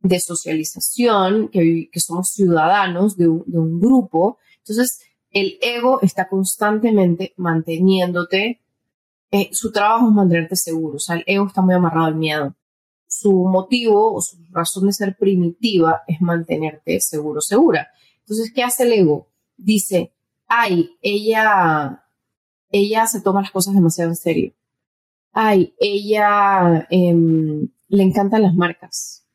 de 0.01 0.19
socialización, 0.19 1.47
que, 1.47 1.89
somos 1.95 2.31
ciudadanos 2.31 3.15
de 3.15 3.29
un, 3.29 3.43
de 3.47 3.57
un 3.57 3.79
grupo. 3.79 4.37
Entonces, 4.57 4.99
el 5.31 5.57
ego 5.61 6.01
está 6.01 6.27
constantemente 6.27 7.33
manteniéndote, 7.37 8.61
eh, 9.31 9.49
su 9.53 9.71
trabajo 9.71 10.09
es 10.09 10.13
mantenerte 10.13 10.57
seguro, 10.57 10.97
o 10.97 10.99
sea, 10.99 11.15
el 11.15 11.23
ego 11.25 11.47
está 11.47 11.61
muy 11.61 11.73
amarrado 11.73 12.07
al 12.07 12.15
miedo. 12.15 12.53
Su 13.07 13.31
motivo 13.31 14.13
o 14.13 14.21
su 14.21 14.35
razón 14.51 14.87
de 14.87 14.93
ser 14.93 15.15
primitiva 15.17 16.01
es 16.05 16.19
mantenerte 16.19 16.99
seguro, 16.99 17.39
segura. 17.39 17.87
Entonces, 18.27 18.51
¿qué 18.53 18.61
hace 18.61 18.83
el 18.83 18.91
ego? 18.91 19.29
Dice, 19.55 20.13
ay, 20.47 20.97
ella, 21.01 22.03
ella 22.69 23.07
se 23.07 23.21
toma 23.21 23.41
las 23.41 23.51
cosas 23.51 23.73
demasiado 23.73 24.11
en 24.11 24.17
serio. 24.17 24.53
Ay, 25.31 25.73
ella 25.79 26.85
eh, 26.89 27.15
le 27.87 28.03
encantan 28.03 28.41
las 28.41 28.53
marcas. 28.53 29.25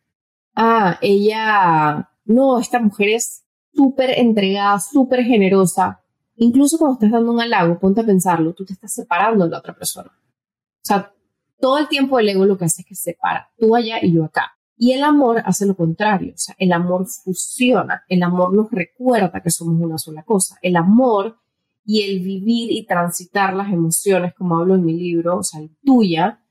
Ah, 0.55 0.99
ella 1.01 2.11
no, 2.27 2.59
esta 2.59 2.81
mujer 2.81 3.09
es 3.09 3.45
súper 3.73 4.11
entregada, 4.19 4.79
súper 4.79 5.25
generosa. 5.25 6.03
Incluso 6.37 6.77
cuando 6.77 6.95
estás 6.95 7.13
dando 7.13 7.33
un 7.33 7.41
halago, 7.41 7.79
ponte 7.79 8.03
a 8.03 8.07
pensarlo, 8.07 8.53
tú 8.53 8.67
te 8.67 8.75
estás 8.75 8.93
separando 8.93 9.45
de 9.45 9.53
la 9.53 9.59
otra 9.59 9.75
persona. 9.75 10.11
O 10.11 10.85
sea, 10.85 11.15
todo 11.59 11.79
el 11.79 11.89
tiempo 11.89 12.19
el 12.19 12.29
ego 12.29 12.45
lo 12.45 12.59
que 12.59 12.67
hace 12.67 12.83
es 12.83 12.89
que 12.89 12.95
separa, 12.95 13.51
tú 13.57 13.75
allá 13.75 14.05
y 14.05 14.13
yo 14.13 14.25
acá. 14.25 14.53
Y 14.77 14.93
el 14.93 15.05
amor 15.05 15.43
hace 15.45 15.67
lo 15.67 15.77
contrario, 15.77 16.33
o 16.35 16.39
sea, 16.39 16.57
el 16.59 16.73
amor 16.73 17.07
fusiona, 17.07 18.03
el 18.09 18.23
amor 18.23 18.53
nos 18.55 18.71
recuerda 18.71 19.41
que 19.43 19.51
somos 19.51 19.81
una 19.81 19.99
sola 19.99 20.23
cosa. 20.25 20.57
El 20.63 20.77
amor 20.77 21.39
y 21.85 22.03
el 22.03 22.21
vivir 22.21 22.71
y 22.73 22.87
transitar 22.87 23.55
las 23.55 23.73
emociones, 23.73 24.35
como 24.35 24.59
hablo 24.59 24.75
en 24.75 24.85
mi 24.85 24.95
libro, 24.95 25.39
o 25.39 25.43
sea, 25.43 25.61
el 25.61 25.77
tuya, 25.85 26.43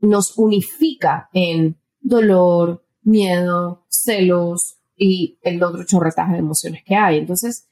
nos 0.00 0.36
unifica 0.38 1.28
en 1.32 1.78
dolor, 2.00 2.84
miedo, 3.02 3.84
celos 3.88 4.78
y 4.96 5.38
el 5.42 5.62
otro 5.62 5.84
chorretaje 5.84 6.32
de 6.34 6.38
emociones 6.38 6.82
que 6.84 6.94
hay. 6.94 7.18
Entonces, 7.18 7.68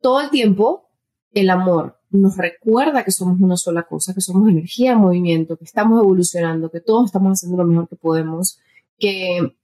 todo 0.00 0.20
el 0.20 0.30
tiempo, 0.30 0.88
el 1.32 1.50
amor 1.50 2.00
nos 2.10 2.36
recuerda 2.36 3.04
que 3.04 3.10
somos 3.10 3.40
una 3.40 3.56
sola 3.56 3.84
cosa, 3.84 4.14
que 4.14 4.20
somos 4.20 4.48
energía 4.48 4.92
en 4.92 4.98
movimiento, 4.98 5.56
que 5.56 5.64
estamos 5.64 6.00
evolucionando, 6.00 6.70
que 6.70 6.80
todos 6.80 7.06
estamos 7.06 7.32
haciendo 7.32 7.62
lo 7.62 7.68
mejor 7.68 7.88
que 7.88 7.96
podemos, 7.96 8.58
que 8.98 9.56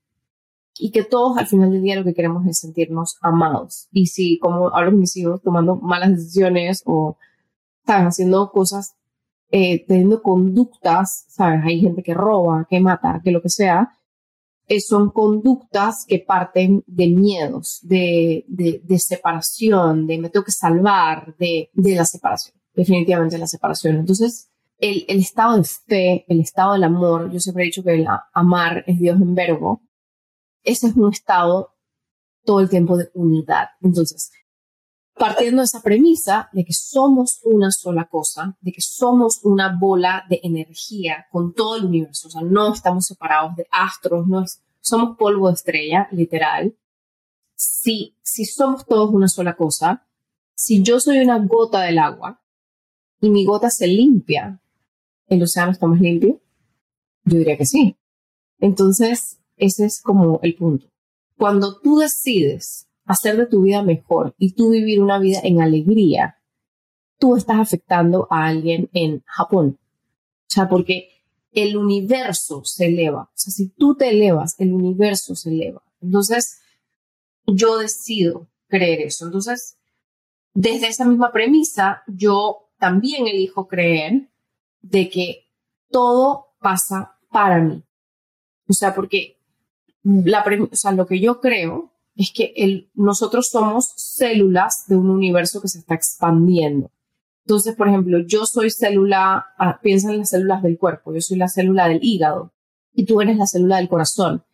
y 0.79 0.91
que 0.91 1.05
todos 1.05 1.37
al 1.39 1.47
final 1.47 1.71
del 1.71 1.83
día 1.83 1.97
lo 1.97 2.05
que 2.05 2.15
queremos 2.15 2.47
es 2.47 2.59
sentirnos 2.59 3.17
amados. 3.21 3.89
Y 3.93 4.07
si, 4.07 4.39
como 4.39 4.75
hablo 4.75 4.93
mis 4.93 5.17
hijos, 5.17 5.43
tomando 5.43 5.77
malas 5.77 6.11
decisiones 6.11 6.83
o, 6.87 7.19
¿sabes? 7.87 8.07
Haciendo 8.07 8.51
cosas, 8.51 8.95
eh, 9.51 9.85
teniendo 9.87 10.23
conductas, 10.23 11.27
¿sabes? 11.29 11.61
Hay 11.65 11.81
gente 11.81 12.03
que 12.03 12.15
roba, 12.15 12.67
que 12.69 12.81
mata, 12.81 13.21
que 13.23 13.33
lo 13.33 13.43
que 13.43 13.51
sea, 13.51 13.93
eh, 14.67 14.81
son 14.81 15.11
conductas 15.11 16.07
que 16.07 16.21
parten 16.21 16.83
de 16.87 17.09
miedos, 17.09 17.81
de, 17.83 18.45
de, 18.49 18.81
de, 18.83 18.99
separación, 18.99 20.07
de 20.07 20.19
me 20.19 20.31
tengo 20.31 20.45
que 20.45 20.53
salvar, 20.53 21.37
de, 21.37 21.71
de 21.75 21.95
la 21.95 22.05
separación, 22.05 22.57
definitivamente 22.75 23.39
la 23.39 23.47
separación. 23.47 23.97
Entonces, 23.97 24.52
el, 24.83 25.21
estado 25.21 25.59
de 25.59 25.65
fe, 25.65 26.25
el 26.27 26.41
estado 26.41 26.73
del 26.73 26.83
amor, 26.83 27.31
yo 27.31 27.39
siempre 27.39 27.63
he 27.63 27.67
dicho 27.67 27.85
que 27.85 27.95
el 27.95 28.07
amar 28.35 28.83
es 28.89 28.99
Dios 28.99 29.21
en 29.21 29.35
verbo, 29.35 29.81
ese 30.65 30.89
es 30.89 30.97
un 30.97 31.13
estado 31.13 31.77
todo 32.45 32.59
el 32.61 32.69
tiempo 32.69 32.97
de 32.97 33.09
unidad. 33.15 33.69
Entonces, 33.81 34.33
partiendo 35.15 35.63
de 35.63 35.67
esa 35.67 35.83
premisa 35.83 36.49
de 36.53 36.65
que 36.65 36.73
somos 36.73 37.41
una 37.45 37.71
sola 37.71 38.09
cosa, 38.09 38.57
de 38.61 38.73
que 38.73 38.81
somos 38.81 39.45
una 39.45 39.79
bola 39.79 40.25
de 40.29 40.41
energía 40.43 41.27
con 41.31 41.55
todo 41.55 41.77
el 41.77 41.85
universo, 41.85 42.27
o 42.27 42.31
sea, 42.33 42.43
no 42.43 42.73
estamos 42.73 43.07
separados 43.07 43.55
de 43.55 43.69
astros, 43.71 44.27
no 44.27 44.43
es, 44.43 44.65
somos 44.81 45.17
polvo 45.17 45.47
de 45.47 45.55
estrella, 45.55 46.09
literal. 46.11 46.77
Si, 47.55 48.17
si 48.23 48.45
somos 48.47 48.85
todos 48.85 49.11
una 49.11 49.29
sola 49.29 49.55
cosa, 49.55 50.09
si 50.57 50.83
yo 50.83 50.99
soy 50.99 51.21
una 51.21 51.39
gota 51.39 51.83
del 51.83 52.01
agua 52.01 52.43
y 53.21 53.31
mi 53.31 53.45
gota 53.45 53.71
se 53.71 53.87
limpia, 53.87 54.59
¿el 55.33 55.43
océano 55.43 55.73
está 55.73 55.87
más 55.87 56.01
limpio? 56.01 56.41
Yo 57.25 57.39
diría 57.39 57.57
que 57.57 57.67
sí. 57.67 57.97
Entonces, 58.59 59.41
ese 59.57 59.87
es 59.87 60.01
como 60.03 60.41
el 60.43 60.55
punto. 60.55 60.87
Cuando 61.39 61.81
tú 61.81 61.99
decides 61.99 62.89
hacer 63.05 63.37
de 63.37 63.47
tu 63.47 63.63
vida 63.63 63.83
mejor 63.83 64.35
y 64.39 64.53
tú 64.53 64.71
vivir 64.71 65.01
una 65.01 65.19
vida 65.19 65.41
en 65.43 65.63
alegría, 65.63 66.39
tú 67.19 67.37
estás 67.37 67.59
afectando 67.59 68.27
a 68.31 68.47
alguien 68.47 68.91
en 68.93 69.23
Japón. 69.27 69.79
O 69.81 70.55
sea, 70.55 70.69
porque 70.69 71.09
el 71.51 71.77
universo 71.77 72.63
se 72.65 72.87
eleva. 72.87 73.23
O 73.23 73.33
sea, 73.35 73.53
si 73.53 73.69
tú 73.69 73.95
te 73.95 74.11
elevas, 74.11 74.55
el 74.59 74.73
universo 74.73 75.35
se 75.35 75.51
eleva. 75.51 75.83
Entonces, 76.01 76.61
yo 77.47 77.79
decido 77.79 78.49
creer 78.69 79.01
eso. 79.01 79.27
Entonces, 79.27 79.79
desde 80.53 80.89
esa 80.89 81.07
misma 81.07 81.33
premisa, 81.33 82.03
yo 82.07 82.71
también 82.79 83.27
elijo 83.27 83.67
creer 83.67 84.32
de 84.83 85.09
que 85.09 85.49
todo 85.91 86.49
pasa 86.61 87.17
para 87.31 87.59
mí. 87.61 87.83
O 88.69 88.73
sea, 88.73 88.95
porque 88.95 89.39
la, 90.03 90.45
o 90.71 90.77
sea, 90.77 90.93
lo 90.93 91.07
que 91.07 91.21
yo 91.21 91.41
creo 91.41 91.93
es 92.17 92.33
que 92.35 92.53
el, 92.57 92.91
nosotros 92.95 93.49
somos 93.51 93.93
células 93.97 94.85
de 94.87 94.97
un 94.97 95.11
universo 95.11 95.61
que 95.61 95.69
se 95.69 95.79
está 95.79 95.95
expandiendo. 95.95 96.91
Entonces, 97.45 97.75
por 97.75 97.89
ejemplo, 97.89 98.19
yo 98.21 98.47
soy 98.47 98.71
célula, 98.71 99.47
ah, 99.59 99.81
piensa 99.83 100.11
en 100.11 100.19
las 100.19 100.31
células 100.31 100.63
del 100.63 100.79
cuerpo, 100.79 101.13
yo 101.13 101.21
soy 101.21 101.39
la 101.39 101.49
célula 101.49 101.89
del 101.89 101.99
hígado 102.03 102.53
y 102.95 103.05
tú 103.05 103.21
eres 103.21 103.37
la 103.37 103.47
célula 103.47 103.77
del 103.77 103.89
corazón. 103.89 104.45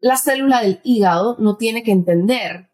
La 0.00 0.16
célula 0.16 0.62
del 0.62 0.80
hígado 0.84 1.36
no 1.38 1.56
tiene 1.56 1.82
que 1.82 1.92
entender 1.92 2.70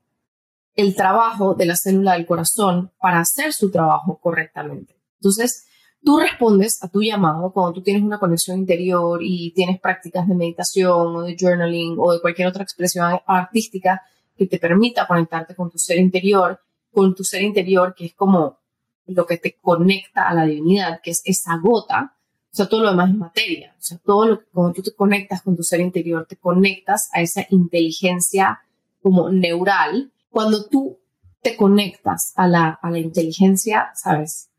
el 0.74 0.94
trabajo 0.94 1.54
de 1.54 1.66
la 1.66 1.76
célula 1.76 2.12
del 2.12 2.26
corazón 2.26 2.92
para 3.00 3.20
hacer 3.20 3.52
su 3.52 3.70
trabajo 3.70 4.20
correctamente. 4.20 4.96
Entonces, 5.16 5.66
Tú 6.02 6.18
respondes 6.18 6.82
a 6.82 6.88
tu 6.88 7.02
llamado 7.02 7.52
cuando 7.52 7.74
tú 7.74 7.82
tienes 7.82 8.02
una 8.02 8.18
conexión 8.18 8.58
interior 8.58 9.20
y 9.22 9.52
tienes 9.52 9.78
prácticas 9.80 10.26
de 10.26 10.34
meditación 10.34 11.16
o 11.16 11.22
de 11.22 11.36
journaling 11.38 11.96
o 11.98 12.12
de 12.12 12.20
cualquier 12.20 12.48
otra 12.48 12.62
expresión 12.62 13.20
artística 13.26 14.02
que 14.36 14.46
te 14.46 14.58
permita 14.58 15.06
conectarte 15.06 15.54
con 15.54 15.70
tu 15.70 15.78
ser 15.78 15.98
interior, 15.98 16.58
con 16.92 17.14
tu 17.14 17.22
ser 17.22 17.42
interior 17.42 17.94
que 17.94 18.06
es 18.06 18.14
como 18.14 18.58
lo 19.06 19.26
que 19.26 19.36
te 19.36 19.56
conecta 19.60 20.28
a 20.28 20.34
la 20.34 20.46
divinidad, 20.46 21.00
que 21.02 21.10
es 21.10 21.20
esa 21.24 21.58
gota, 21.62 22.16
o 22.52 22.56
sea, 22.56 22.68
todo 22.68 22.82
lo 22.82 22.90
demás 22.90 23.10
es 23.10 23.16
materia, 23.16 23.74
o 23.78 23.82
sea, 23.82 23.98
todo 23.98 24.26
lo 24.26 24.40
que 24.40 24.46
cuando 24.52 24.72
tú 24.72 24.82
te 24.82 24.94
conectas 24.94 25.42
con 25.42 25.56
tu 25.56 25.62
ser 25.62 25.80
interior, 25.80 26.26
te 26.26 26.36
conectas 26.36 27.08
a 27.12 27.20
esa 27.20 27.46
inteligencia 27.50 28.60
como 29.00 29.30
neural. 29.30 30.12
Cuando 30.30 30.66
tú 30.66 30.98
te 31.42 31.56
conectas 31.56 32.32
a 32.34 32.48
la, 32.48 32.78
a 32.82 32.90
la 32.90 32.98
inteligencia, 32.98 33.90
¿sabes? 33.94 34.49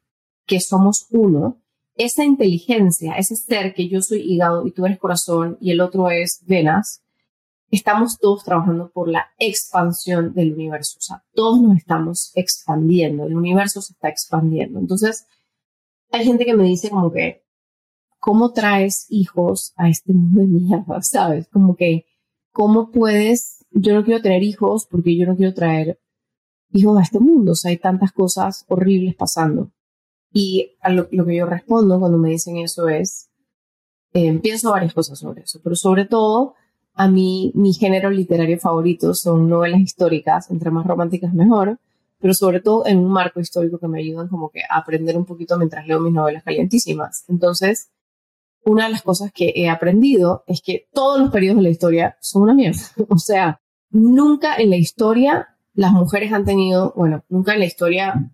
Que 0.45 0.60
somos 0.60 1.07
uno, 1.12 1.62
esa 1.95 2.24
inteligencia, 2.24 3.13
ese 3.13 3.36
ser 3.36 3.74
que 3.74 3.88
yo 3.88 4.01
soy 4.01 4.21
hígado 4.21 4.65
y 4.65 4.71
tú 4.71 4.86
eres 4.86 5.00
corazón 5.00 5.57
y 5.62 5.71
el 5.71 5.81
otro 5.81 6.10
es 6.10 6.43
venas, 6.45 7.03
estamos 7.69 8.17
todos 8.19 8.43
trabajando 8.43 8.91
por 8.91 9.07
la 9.07 9.27
expansión 9.39 10.33
del 10.33 10.53
universo. 10.53 11.00
Todos 11.33 11.62
nos 11.62 11.77
estamos 11.77 12.31
expandiendo, 12.36 13.25
el 13.25 13.36
universo 13.36 13.81
se 13.81 13.93
está 13.93 14.10
expandiendo. 14.10 14.79
Entonces, 14.79 15.25
hay 16.12 16.25
gente 16.25 16.45
que 16.45 16.55
me 16.55 16.65
dice 16.65 16.89
como 16.89 17.12
que, 17.12 17.43
¿cómo 18.19 18.51
traes 18.51 19.05
hijos 19.10 19.74
a 19.75 19.89
este 19.89 20.13
mundo 20.13 20.41
de 20.41 20.48
mierda? 20.48 21.01
¿Sabes? 21.01 21.48
Como 21.48 21.75
que, 21.75 22.05
¿cómo 22.51 22.91
puedes? 22.91 23.65
Yo 23.71 23.93
no 23.93 24.03
quiero 24.03 24.21
tener 24.21 24.43
hijos 24.43 24.86
porque 24.89 25.17
yo 25.17 25.25
no 25.25 25.36
quiero 25.36 25.53
traer 25.53 26.00
hijos 26.74 26.98
a 26.98 27.01
este 27.01 27.19
mundo. 27.19 27.53
O 27.53 27.67
hay 27.67 27.77
tantas 27.77 28.12
cosas 28.12 28.65
horribles 28.67 29.15
pasando. 29.15 29.71
Y 30.33 30.71
lo, 30.89 31.07
que 31.25 31.35
yo 31.35 31.45
respondo 31.45 32.00
cuando 32.00 32.17
me 32.17 32.29
dicen 32.29 32.57
eso 32.57 32.88
es, 32.88 33.29
eh, 34.13 34.39
pienso 34.39 34.71
varias 34.71 34.93
cosas 34.93 35.19
sobre 35.19 35.43
eso, 35.43 35.59
pero 35.63 35.75
sobre 35.75 36.05
todo, 36.05 36.55
a 36.93 37.07
mí, 37.07 37.51
mi 37.55 37.73
género 37.73 38.09
literario 38.09 38.59
favorito 38.59 39.13
son 39.13 39.50
novelas 39.50 39.81
históricas, 39.81 40.50
entre 40.51 40.71
más 40.71 40.85
románticas 40.85 41.33
mejor, 41.33 41.79
pero 42.19 42.33
sobre 42.33 42.61
todo 42.61 42.85
en 42.85 43.00
un 43.00 43.11
marco 43.11 43.39
histórico 43.39 43.79
que 43.79 43.88
me 43.88 44.00
ayudan 44.00 44.27
como 44.27 44.50
que 44.50 44.61
a 44.69 44.77
aprender 44.77 45.17
un 45.17 45.25
poquito 45.25 45.57
mientras 45.57 45.88
leo 45.88 46.00
mis 46.00 46.13
novelas 46.13 46.43
calientísimas. 46.43 47.25
Entonces, 47.27 47.89
una 48.63 48.85
de 48.85 48.91
las 48.91 49.01
cosas 49.01 49.31
que 49.33 49.53
he 49.55 49.69
aprendido 49.69 50.43
es 50.47 50.61
que 50.61 50.88
todos 50.93 51.19
los 51.19 51.31
periodos 51.31 51.57
de 51.57 51.63
la 51.63 51.69
historia 51.69 52.17
son 52.21 52.43
una 52.43 52.53
mierda. 52.53 52.81
O 53.09 53.17
sea, 53.17 53.59
nunca 53.89 54.55
en 54.55 54.69
la 54.69 54.77
historia 54.77 55.47
las 55.73 55.91
mujeres 55.91 56.31
han 56.31 56.45
tenido, 56.45 56.93
bueno, 56.95 57.23
nunca 57.29 57.53
en 57.53 57.59
la 57.59 57.65
historia 57.65 58.31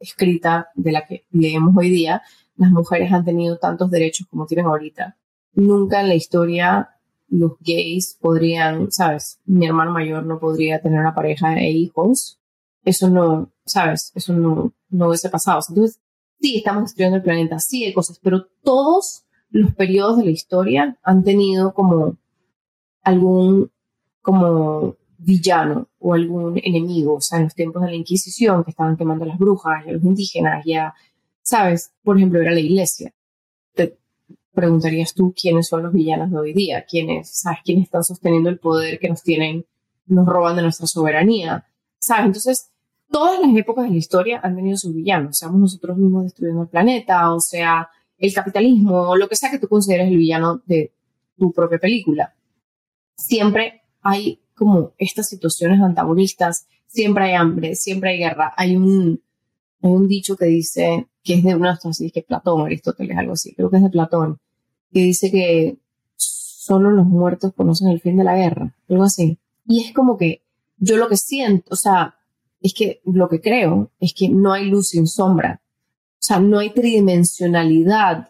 escrita 0.00 0.70
de 0.74 0.92
la 0.92 1.06
que 1.06 1.24
leemos 1.30 1.76
hoy 1.76 1.90
día, 1.90 2.22
las 2.56 2.70
mujeres 2.70 3.12
han 3.12 3.24
tenido 3.24 3.58
tantos 3.58 3.90
derechos 3.90 4.26
como 4.28 4.46
tienen 4.46 4.66
ahorita. 4.66 5.16
Nunca 5.54 6.00
en 6.00 6.08
la 6.08 6.14
historia 6.14 6.96
los 7.28 7.52
gays 7.60 8.18
podrían, 8.20 8.90
sabes, 8.90 9.40
mi 9.44 9.66
hermano 9.66 9.92
mayor 9.92 10.26
no 10.26 10.40
podría 10.40 10.80
tener 10.80 11.00
una 11.00 11.14
pareja 11.14 11.56
e 11.58 11.70
hijos. 11.70 12.40
Eso 12.84 13.08
no, 13.08 13.52
sabes, 13.64 14.10
eso 14.14 14.32
no, 14.32 14.72
no 14.88 15.08
hubiese 15.08 15.30
pasado. 15.30 15.60
Entonces, 15.68 16.00
sí, 16.40 16.56
estamos 16.56 16.84
destruyendo 16.84 17.18
el 17.18 17.22
planeta, 17.22 17.58
sí 17.60 17.84
hay 17.84 17.92
cosas, 17.92 18.18
pero 18.20 18.46
todos 18.62 19.24
los 19.50 19.74
periodos 19.74 20.18
de 20.18 20.24
la 20.24 20.30
historia 20.30 20.98
han 21.02 21.22
tenido 21.22 21.72
como 21.72 22.16
algún, 23.02 23.70
como 24.22 24.96
villano 25.22 25.88
o 25.98 26.14
algún 26.14 26.60
enemigo, 26.62 27.14
o 27.14 27.20
sea, 27.20 27.38
en 27.38 27.44
los 27.44 27.54
tiempos 27.54 27.82
de 27.82 27.88
la 27.88 27.94
Inquisición, 27.94 28.64
que 28.64 28.70
estaban 28.70 28.96
quemando 28.96 29.24
a 29.24 29.28
las 29.28 29.38
brujas 29.38 29.84
y 29.86 29.90
a 29.90 29.92
los 29.92 30.02
indígenas, 30.02 30.64
ya, 30.64 30.94
¿sabes? 31.42 31.92
Por 32.02 32.16
ejemplo, 32.16 32.40
era 32.40 32.52
la 32.52 32.60
iglesia. 32.60 33.12
Te 33.74 33.98
preguntarías 34.54 35.14
tú 35.14 35.34
quiénes 35.38 35.68
son 35.68 35.82
los 35.82 35.92
villanos 35.92 36.30
de 36.30 36.38
hoy 36.38 36.52
día, 36.54 36.84
quiénes, 36.88 37.30
¿sabes? 37.30 37.60
¿Quiénes 37.64 37.84
están 37.84 38.04
sosteniendo 38.04 38.48
el 38.48 38.58
poder 38.58 38.98
que 38.98 39.08
nos 39.08 39.22
tienen, 39.22 39.66
nos 40.06 40.26
roban 40.26 40.56
de 40.56 40.62
nuestra 40.62 40.86
soberanía? 40.86 41.66
¿Sabes? 41.98 42.26
Entonces, 42.26 42.70
todas 43.10 43.40
las 43.40 43.54
épocas 43.56 43.84
de 43.84 43.90
la 43.90 43.96
historia 43.96 44.40
han 44.42 44.56
tenido 44.56 44.76
sus 44.76 44.94
villanos, 44.94 45.36
seamos 45.36 45.60
nosotros 45.60 45.98
mismos 45.98 46.24
destruyendo 46.24 46.62
el 46.62 46.68
planeta, 46.68 47.32
o 47.32 47.40
sea, 47.40 47.88
el 48.16 48.32
capitalismo, 48.32 49.10
o 49.10 49.16
lo 49.16 49.28
que 49.28 49.36
sea 49.36 49.50
que 49.50 49.58
tú 49.58 49.68
consideres 49.68 50.08
el 50.08 50.16
villano 50.16 50.62
de 50.66 50.92
tu 51.36 51.52
propia 51.52 51.78
película. 51.78 52.34
Siempre 53.16 53.79
hay 54.02 54.40
como 54.54 54.92
estas 54.98 55.28
situaciones 55.28 55.80
antagonistas, 55.80 56.66
siempre 56.86 57.24
hay 57.24 57.34
hambre, 57.34 57.74
siempre 57.74 58.10
hay 58.10 58.18
guerra. 58.18 58.52
Hay 58.56 58.76
un, 58.76 59.22
hay 59.82 59.90
un 59.90 60.06
dicho 60.06 60.36
que 60.36 60.46
dice, 60.46 61.06
que 61.22 61.34
es 61.34 61.44
de 61.44 61.54
una 61.54 61.78
así, 61.82 62.10
que 62.10 62.22
Platón, 62.22 62.62
Aristóteles, 62.62 63.16
algo 63.16 63.32
así, 63.32 63.54
creo 63.54 63.70
que 63.70 63.76
es 63.78 63.82
de 63.82 63.90
Platón, 63.90 64.38
que 64.92 65.00
dice 65.00 65.30
que 65.30 65.78
solo 66.16 66.90
los 66.90 67.06
muertos 67.06 67.54
conocen 67.54 67.88
el 67.88 68.00
fin 68.00 68.16
de 68.16 68.24
la 68.24 68.36
guerra, 68.36 68.74
algo 68.88 69.04
así. 69.04 69.38
Y 69.66 69.84
es 69.84 69.94
como 69.94 70.16
que 70.16 70.42
yo 70.78 70.96
lo 70.96 71.08
que 71.08 71.16
siento, 71.16 71.68
o 71.72 71.76
sea, 71.76 72.16
es 72.60 72.74
que 72.74 73.00
lo 73.04 73.28
que 73.28 73.40
creo 73.40 73.90
es 73.98 74.12
que 74.12 74.28
no 74.28 74.52
hay 74.52 74.66
luz 74.66 74.88
sin 74.88 75.06
sombra. 75.06 75.62
O 76.14 76.22
sea, 76.22 76.38
no 76.38 76.58
hay 76.58 76.70
tridimensionalidad 76.70 78.28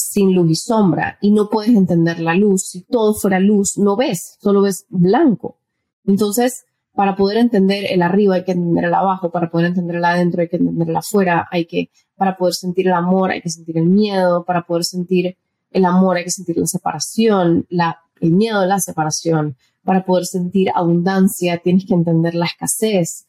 sin 0.00 0.34
luz 0.34 0.50
y 0.50 0.54
sombra 0.54 1.18
y 1.20 1.30
no 1.30 1.48
puedes 1.48 1.74
entender 1.74 2.20
la 2.20 2.34
luz. 2.34 2.62
Si 2.66 2.82
todo 2.82 3.14
fuera 3.14 3.40
luz, 3.40 3.78
no 3.78 3.96
ves, 3.96 4.36
solo 4.40 4.62
ves 4.62 4.86
blanco. 4.88 5.58
Entonces, 6.06 6.64
para 6.94 7.16
poder 7.16 7.38
entender 7.38 7.84
el 7.88 8.02
arriba 8.02 8.36
hay 8.36 8.44
que 8.44 8.52
entender 8.52 8.84
el 8.84 8.94
abajo, 8.94 9.30
para 9.30 9.50
poder 9.50 9.66
entender 9.66 9.96
el 9.96 10.04
adentro 10.04 10.42
hay 10.42 10.48
que 10.48 10.56
entender 10.56 10.88
el 10.88 10.96
afuera, 10.96 11.48
hay 11.50 11.66
que, 11.66 11.90
para 12.16 12.36
poder 12.36 12.54
sentir 12.54 12.88
el 12.88 12.94
amor 12.94 13.30
hay 13.30 13.40
que 13.40 13.50
sentir 13.50 13.78
el 13.78 13.86
miedo, 13.86 14.44
para 14.44 14.62
poder 14.62 14.84
sentir 14.84 15.36
el 15.70 15.84
amor 15.84 16.16
hay 16.16 16.24
que 16.24 16.30
sentir 16.30 16.56
la 16.58 16.66
separación, 16.66 17.66
la, 17.68 18.00
el 18.20 18.32
miedo 18.32 18.60
de 18.60 18.66
la 18.66 18.80
separación, 18.80 19.56
para 19.84 20.04
poder 20.04 20.26
sentir 20.26 20.70
abundancia 20.74 21.58
tienes 21.58 21.86
que 21.86 21.94
entender 21.94 22.34
la 22.34 22.46
escasez, 22.46 23.26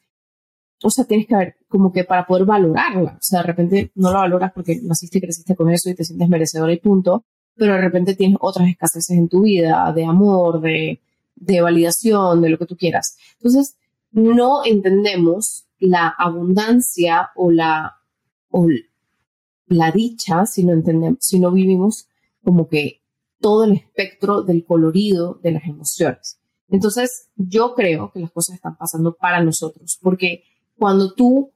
o 0.84 0.90
sea, 0.90 1.06
tienes 1.06 1.28
que 1.28 1.36
ver 1.36 1.56
como 1.68 1.92
que 1.92 2.04
para 2.04 2.26
poder 2.26 2.46
valorarla, 2.46 3.14
o 3.14 3.22
sea, 3.22 3.42
de 3.42 3.48
repente 3.48 3.92
no 3.96 4.12
la 4.12 4.20
valoras 4.20 4.52
porque 4.54 4.80
naciste 4.82 5.20
y 5.20 5.22
creciste 5.22 5.56
con 5.56 5.70
eso 5.70 5.90
y 5.90 5.96
te 5.96 6.04
sientes 6.04 6.28
merecedor 6.28 6.72
y 6.72 6.80
punto, 6.80 7.26
pero 7.56 7.74
de 7.74 7.82
repente 7.82 8.16
tienes 8.16 8.38
otras 8.42 8.68
escaseces 8.68 9.18
en 9.18 9.30
tu 9.30 9.44
vida, 9.44 9.92
de 9.94 10.06
amor, 10.06 10.62
de, 10.62 11.02
de 11.36 11.62
validación, 11.62 12.42
de 12.42 12.50
lo 12.50 12.58
que 12.58 12.66
tú 12.66 12.76
quieras. 12.76 13.18
Entonces, 13.34 13.78
no 14.12 14.66
entendemos 14.66 15.68
la 15.80 16.14
abundancia 16.18 17.30
o 17.36 17.52
la, 17.52 17.98
o 18.50 18.68
la 19.68 19.92
dicha 19.92 20.46
si 20.46 20.64
no, 20.64 20.74
entendemos, 20.74 21.20
si 21.22 21.40
no 21.40 21.52
vivimos 21.52 22.08
como 22.44 22.68
que 22.68 23.02
todo 23.40 23.66
el 23.66 23.74
espectro 23.74 24.44
del 24.44 24.66
colorido 24.66 25.40
de 25.44 25.52
las 25.52 25.66
emociones. 25.66 26.40
Entonces, 26.70 27.30
yo 27.36 27.74
creo 27.76 28.12
que 28.12 28.20
las 28.20 28.32
cosas 28.32 28.56
están 28.56 28.78
pasando 28.78 29.16
para 29.16 29.44
nosotros, 29.44 30.00
porque 30.02 30.44
cuando 30.82 31.14
tú, 31.14 31.52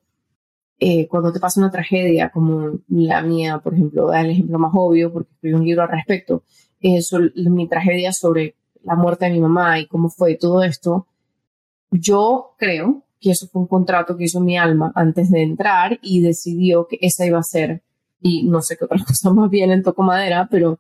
eh, 0.78 1.08
cuando 1.08 1.34
te 1.34 1.40
pasa 1.40 1.60
una 1.60 1.72
tragedia 1.72 2.30
como 2.30 2.78
la 2.90 3.24
mía, 3.24 3.58
por 3.58 3.74
ejemplo, 3.74 4.14
el 4.14 4.30
ejemplo 4.30 4.60
más 4.60 4.72
obvio, 4.76 5.12
porque 5.12 5.32
escribí 5.34 5.56
un 5.56 5.66
libro 5.66 5.82
al 5.82 5.90
respecto, 5.90 6.44
es 6.80 7.12
mi 7.36 7.68
tragedia 7.68 8.14
sobre 8.14 8.54
la 8.84 8.94
muerte 8.94 9.26
de 9.26 9.32
mi 9.32 9.40
mamá 9.40 9.80
y 9.80 9.88
cómo 9.88 10.10
fue 10.10 10.36
todo 10.36 10.62
esto, 10.62 11.08
yo 11.90 12.54
creo 12.60 13.02
que 13.20 13.32
eso 13.32 13.48
fue 13.48 13.64
un 13.64 13.68
contrato 13.68 14.16
que 14.16 14.26
hizo 14.26 14.42
mi 14.42 14.60
alma 14.60 14.92
antes 14.94 15.32
de 15.32 15.42
entrar 15.42 15.98
y 16.04 16.22
decidió 16.22 16.86
que 16.88 17.00
esa 17.02 17.26
iba 17.26 17.40
a 17.40 17.44
ser, 17.44 17.82
y 18.22 18.44
no 18.44 18.62
sé 18.62 18.78
qué 18.78 18.86
otras 18.86 19.04
cosas 19.08 19.34
más 19.34 19.50
en 19.52 19.82
toco 19.82 20.04
madera, 20.04 20.48
pero 20.52 20.78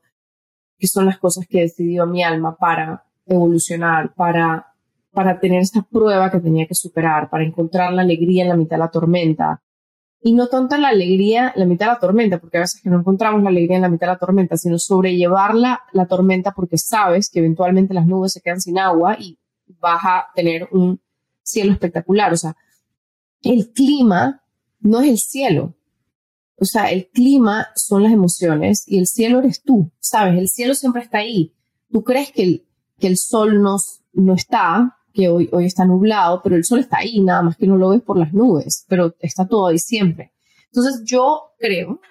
que 0.77 0.85
son 0.85 1.07
las 1.07 1.17
cosas 1.17 1.47
que 1.49 1.61
decidió 1.61 2.05
mi 2.05 2.21
alma 2.21 2.55
para 2.55 3.05
evolucionar, 3.25 4.13
para 4.13 4.74
para 5.15 5.39
tener 5.39 5.61
esa 5.61 5.81
prueba 5.81 6.29
que 6.29 6.39
tenía 6.39 6.67
que 6.67 6.75
superar, 6.75 7.29
para 7.31 7.43
encontrar 7.43 7.91
la 7.93 8.03
alegría 8.03 8.43
en 8.43 8.49
la 8.49 8.55
mitad 8.55 8.75
de 8.75 8.81
la 8.81 8.91
tormenta. 8.91 9.63
Y 10.21 10.33
no 10.33 10.47
tanto 10.47 10.77
la 10.77 10.89
alegría 10.89 11.53
en 11.55 11.61
la 11.61 11.65
mitad 11.65 11.87
de 11.87 11.93
la 11.93 11.99
tormenta, 11.99 12.39
porque 12.39 12.57
a 12.57 12.61
veces 12.61 12.81
que 12.81 12.89
no 12.89 12.99
encontramos 12.99 13.41
la 13.41 13.49
alegría 13.49 13.77
en 13.77 13.81
la 13.81 13.89
mitad 13.89 14.07
de 14.07 14.13
la 14.13 14.19
tormenta, 14.19 14.57
sino 14.57 14.77
sobrellevarla 14.77 15.81
la 15.93 16.05
tormenta 16.05 16.51
porque 16.51 16.77
sabes 16.77 17.29
que 17.29 17.39
eventualmente 17.39 17.93
las 17.93 18.05
nubes 18.05 18.33
se 18.33 18.41
quedan 18.41 18.61
sin 18.61 18.77
agua 18.77 19.17
y 19.19 19.39
vas 19.79 20.01
a 20.03 20.25
tener 20.35 20.67
un 20.71 20.99
cielo 21.41 21.71
espectacular. 21.71 22.33
O 22.33 22.37
sea, 22.37 22.55
el 23.41 23.71
clima 23.71 24.43
no 24.79 25.01
es 25.01 25.09
el 25.09 25.17
cielo. 25.17 25.75
O 26.57 26.65
sea, 26.65 26.91
el 26.91 27.07
clima 27.09 27.67
son 27.75 28.03
las 28.03 28.13
emociones 28.13 28.83
y 28.87 28.97
el 28.97 29.07
cielo 29.07 29.39
eres 29.39 29.61
tú, 29.61 29.91
¿sabes? 29.99 30.37
El 30.39 30.49
cielo 30.49 30.73
siempre 30.73 31.01
está 31.01 31.19
ahí. 31.19 31.53
Tú 31.91 32.03
crees 32.03 32.31
que 32.31 32.43
el, 32.43 32.65
que 32.99 33.07
el 33.07 33.17
sol 33.17 33.61
nos, 33.61 34.01
no 34.13 34.33
está, 34.33 34.97
que 35.15 35.29
hoy, 35.29 35.49
hoy 35.51 35.65
está 35.65 35.85
nublado, 35.85 36.41
pero 36.43 36.55
el 36.57 36.65
sol 36.65 36.79
está 36.79 36.97
ahí, 36.97 37.21
nada 37.21 37.41
más 37.41 37.55
que 37.55 37.65
no 37.65 37.77
lo 37.77 37.89
ves 37.89 38.01
por 38.01 38.17
las 38.17 38.33
nubes, 38.33 38.85
pero 38.87 39.15
está 39.19 39.47
todo 39.47 39.67
ahí 39.67 39.79
siempre. 39.79 40.33
Entonces 40.65 41.03
yo 41.05 41.53
creo 41.57 42.01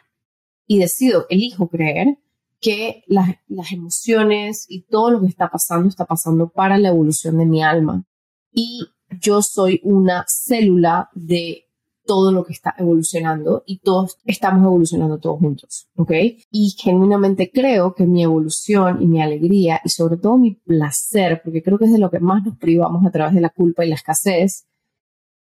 y 0.67 0.79
decido, 0.79 1.27
elijo 1.29 1.69
creer 1.69 2.19
que 2.61 3.05
las, 3.07 3.29
las 3.47 3.73
emociones 3.73 4.64
y 4.69 4.87
todo 4.87 5.11
lo 5.11 5.21
que 5.21 5.27
está 5.27 5.51
pasando 5.51 5.88
está 5.88 6.07
pasando 6.07 6.49
para 6.49 6.79
la 6.79 6.88
evolución 6.88 7.37
de 7.37 7.45
mi 7.45 7.62
alma. 7.62 8.05
Y 8.51 8.87
yo 9.21 9.43
soy 9.43 9.81
una 9.85 10.25
célula 10.27 11.11
de 11.12 11.67
todo 12.07 12.33
lo 12.33 12.45
que 12.45 12.53
está 12.53 12.75
evolucionando 12.79 13.62
y 13.67 13.79
todos 13.79 14.19
estamos 14.25 14.64
evolucionando 14.64 15.19
todos 15.19 15.38
juntos, 15.38 15.88
¿ok? 15.97 16.12
Y 16.51 16.75
genuinamente 16.79 17.51
creo 17.53 17.95
que 17.95 18.07
mi 18.07 18.23
evolución 18.23 19.03
y 19.03 19.07
mi 19.07 19.23
alegría 19.23 19.81
y 19.85 19.88
sobre 19.88 20.17
todo 20.17 20.38
mi 20.38 20.55
placer, 20.55 21.40
porque 21.43 21.62
creo 21.62 21.79
que 21.79 21.87
es 21.87 21.93
de 21.93 21.99
lo 21.99 22.11
que 22.11 22.21
más 22.21 22.45
nos 22.45 22.57
privamos 22.57 23.05
a 23.07 23.11
través 23.11 23.35
de 23.35 23.40
la 23.40 23.51
culpa 23.51 23.85
y 23.85 23.88
la 23.88 23.95
escasez, 23.95 24.67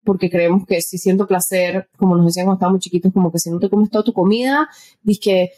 porque 0.05 0.31
creemos 0.31 0.67
que 0.67 0.81
si 0.81 0.99
siento 0.99 1.27
placer, 1.27 1.89
como 1.97 2.17
nos 2.17 2.27
decían 2.27 2.47
cuando 2.47 2.59
estábamos 2.59 2.81
chiquitos, 2.81 3.13
como 3.13 3.31
que 3.31 3.39
si 3.39 3.51
no 3.51 3.59
te 3.59 3.69
comes 3.69 3.91
toda 3.91 4.05
tu 4.05 4.13
comida, 4.13 4.69
dices 5.03 5.23
que 5.23 5.51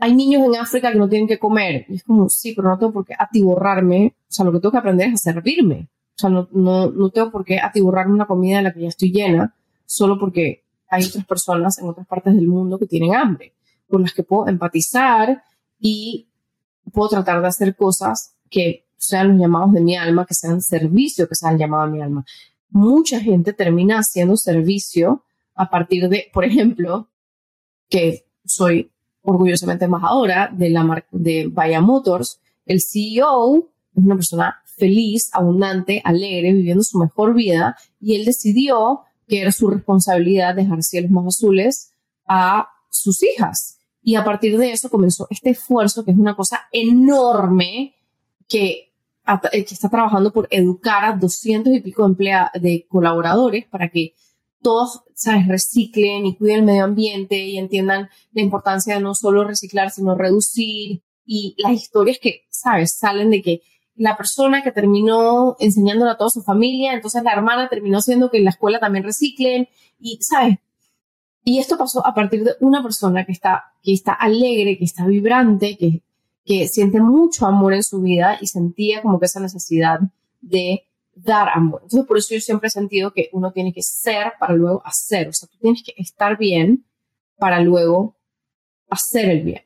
hay 0.00 0.14
niños 0.14 0.44
en 0.44 0.56
África 0.60 0.92
que 0.92 0.98
no 0.98 1.08
tienen 1.08 1.26
que 1.26 1.38
comer. 1.38 1.84
Y 1.88 1.96
es 1.96 2.04
como, 2.04 2.28
sí, 2.28 2.52
pero 2.54 2.68
no 2.68 2.78
tengo 2.78 2.92
por 2.92 3.04
qué 3.04 3.14
atiborrarme. 3.18 4.14
O 4.16 4.32
sea, 4.32 4.44
lo 4.44 4.52
que 4.52 4.60
tengo 4.60 4.70
que 4.70 4.78
aprender 4.78 5.08
es 5.08 5.14
a 5.14 5.32
servirme. 5.32 5.88
O 6.16 6.18
sea, 6.20 6.30
no, 6.30 6.48
no, 6.52 6.90
no 6.90 7.10
tengo 7.10 7.32
por 7.32 7.44
qué 7.44 7.58
atiborrarme 7.58 8.14
una 8.14 8.26
comida 8.26 8.58
de 8.58 8.62
la 8.62 8.72
que 8.72 8.82
ya 8.82 8.88
estoy 8.88 9.10
llena 9.10 9.57
solo 9.88 10.18
porque 10.18 10.66
hay 10.90 11.04
otras 11.04 11.24
personas 11.24 11.78
en 11.78 11.88
otras 11.88 12.06
partes 12.06 12.34
del 12.34 12.46
mundo 12.46 12.78
que 12.78 12.86
tienen 12.86 13.14
hambre, 13.14 13.54
con 13.88 14.02
las 14.02 14.12
que 14.12 14.22
puedo 14.22 14.46
empatizar 14.46 15.42
y 15.80 16.28
puedo 16.92 17.08
tratar 17.08 17.40
de 17.40 17.48
hacer 17.48 17.74
cosas 17.74 18.36
que 18.50 18.86
sean 18.98 19.28
los 19.28 19.40
llamados 19.40 19.72
de 19.72 19.80
mi 19.80 19.96
alma, 19.96 20.26
que 20.26 20.34
sean 20.34 20.60
servicio, 20.60 21.26
que 21.26 21.34
sean 21.34 21.56
llamado 21.56 21.84
a 21.84 21.86
mi 21.86 22.02
alma. 22.02 22.24
Mucha 22.68 23.18
gente 23.18 23.54
termina 23.54 23.98
haciendo 23.98 24.36
servicio 24.36 25.24
a 25.54 25.70
partir 25.70 26.08
de, 26.08 26.28
por 26.32 26.44
ejemplo, 26.44 27.08
que 27.88 28.26
soy 28.44 28.92
orgullosamente 29.22 29.86
embajadora 29.86 30.50
de 30.52 30.68
la 30.68 30.84
marca 30.84 31.08
de 31.12 31.48
Vaya 31.50 31.80
Motors, 31.80 32.40
el 32.66 32.82
CEO 32.82 33.70
es 33.96 34.04
una 34.04 34.16
persona 34.16 34.62
feliz, 34.64 35.30
abundante, 35.32 36.02
alegre, 36.04 36.52
viviendo 36.52 36.84
su 36.84 36.98
mejor 36.98 37.34
vida 37.34 37.76
y 38.00 38.16
él 38.16 38.26
decidió 38.26 39.00
que 39.28 39.42
era 39.42 39.52
su 39.52 39.68
responsabilidad 39.68 40.54
dejar 40.54 40.82
cielos 40.82 41.10
más 41.10 41.26
azules 41.26 41.92
a 42.26 42.68
sus 42.90 43.22
hijas. 43.22 43.78
Y 44.02 44.14
a 44.14 44.24
partir 44.24 44.56
de 44.58 44.72
eso 44.72 44.88
comenzó 44.88 45.26
este 45.30 45.50
esfuerzo, 45.50 46.04
que 46.04 46.12
es 46.12 46.16
una 46.16 46.34
cosa 46.34 46.62
enorme, 46.72 47.94
que, 48.48 48.94
que 49.52 49.58
está 49.58 49.90
trabajando 49.90 50.32
por 50.32 50.48
educar 50.50 51.04
a 51.04 51.12
200 51.12 51.74
y 51.74 51.80
pico 51.80 52.08
de, 52.08 52.46
de 52.60 52.86
colaboradores 52.88 53.66
para 53.66 53.90
que 53.90 54.14
todos, 54.62 55.02
¿sabes?, 55.14 55.46
reciclen 55.46 56.26
y 56.26 56.36
cuiden 56.36 56.60
el 56.60 56.64
medio 56.64 56.84
ambiente 56.84 57.38
y 57.38 57.58
entiendan 57.58 58.08
la 58.32 58.42
importancia 58.42 58.94
de 58.94 59.00
no 59.00 59.14
solo 59.14 59.44
reciclar, 59.44 59.90
sino 59.90 60.16
reducir. 60.16 61.02
Y 61.24 61.54
las 61.58 61.72
historias 61.72 62.18
que, 62.18 62.46
¿sabes?, 62.50 62.96
salen 62.96 63.30
de 63.30 63.42
que 63.42 63.62
la 63.98 64.16
persona 64.16 64.62
que 64.62 64.72
terminó 64.72 65.56
enseñándole 65.58 66.12
a 66.12 66.16
toda 66.16 66.30
su 66.30 66.42
familia, 66.42 66.94
entonces 66.94 67.22
la 67.22 67.32
hermana 67.32 67.68
terminó 67.68 67.98
haciendo 67.98 68.30
que 68.30 68.38
en 68.38 68.44
la 68.44 68.50
escuela 68.50 68.78
también 68.78 69.04
reciclen 69.04 69.68
y, 69.98 70.18
¿sabes? 70.22 70.58
Y 71.44 71.58
esto 71.58 71.76
pasó 71.76 72.06
a 72.06 72.14
partir 72.14 72.44
de 72.44 72.52
una 72.60 72.82
persona 72.82 73.24
que 73.24 73.32
está, 73.32 73.64
que 73.82 73.92
está 73.92 74.12
alegre, 74.12 74.78
que 74.78 74.84
está 74.84 75.06
vibrante, 75.06 75.76
que, 75.76 76.02
que 76.44 76.68
siente 76.68 77.00
mucho 77.00 77.46
amor 77.46 77.74
en 77.74 77.82
su 77.82 78.00
vida 78.00 78.38
y 78.40 78.46
sentía 78.46 79.02
como 79.02 79.18
que 79.18 79.26
esa 79.26 79.40
necesidad 79.40 80.00
de 80.40 80.84
dar 81.14 81.48
amor. 81.48 81.80
Entonces, 81.82 82.06
por 82.06 82.18
eso 82.18 82.34
yo 82.34 82.40
siempre 82.40 82.68
he 82.68 82.70
sentido 82.70 83.12
que 83.12 83.30
uno 83.32 83.52
tiene 83.52 83.72
que 83.72 83.82
ser 83.82 84.34
para 84.38 84.54
luego 84.54 84.82
hacer. 84.84 85.28
O 85.28 85.32
sea, 85.32 85.48
tú 85.48 85.58
tienes 85.58 85.82
que 85.82 85.94
estar 85.96 86.38
bien 86.38 86.86
para 87.36 87.60
luego 87.60 88.16
hacer 88.90 89.28
el 89.30 89.42
bien. 89.42 89.62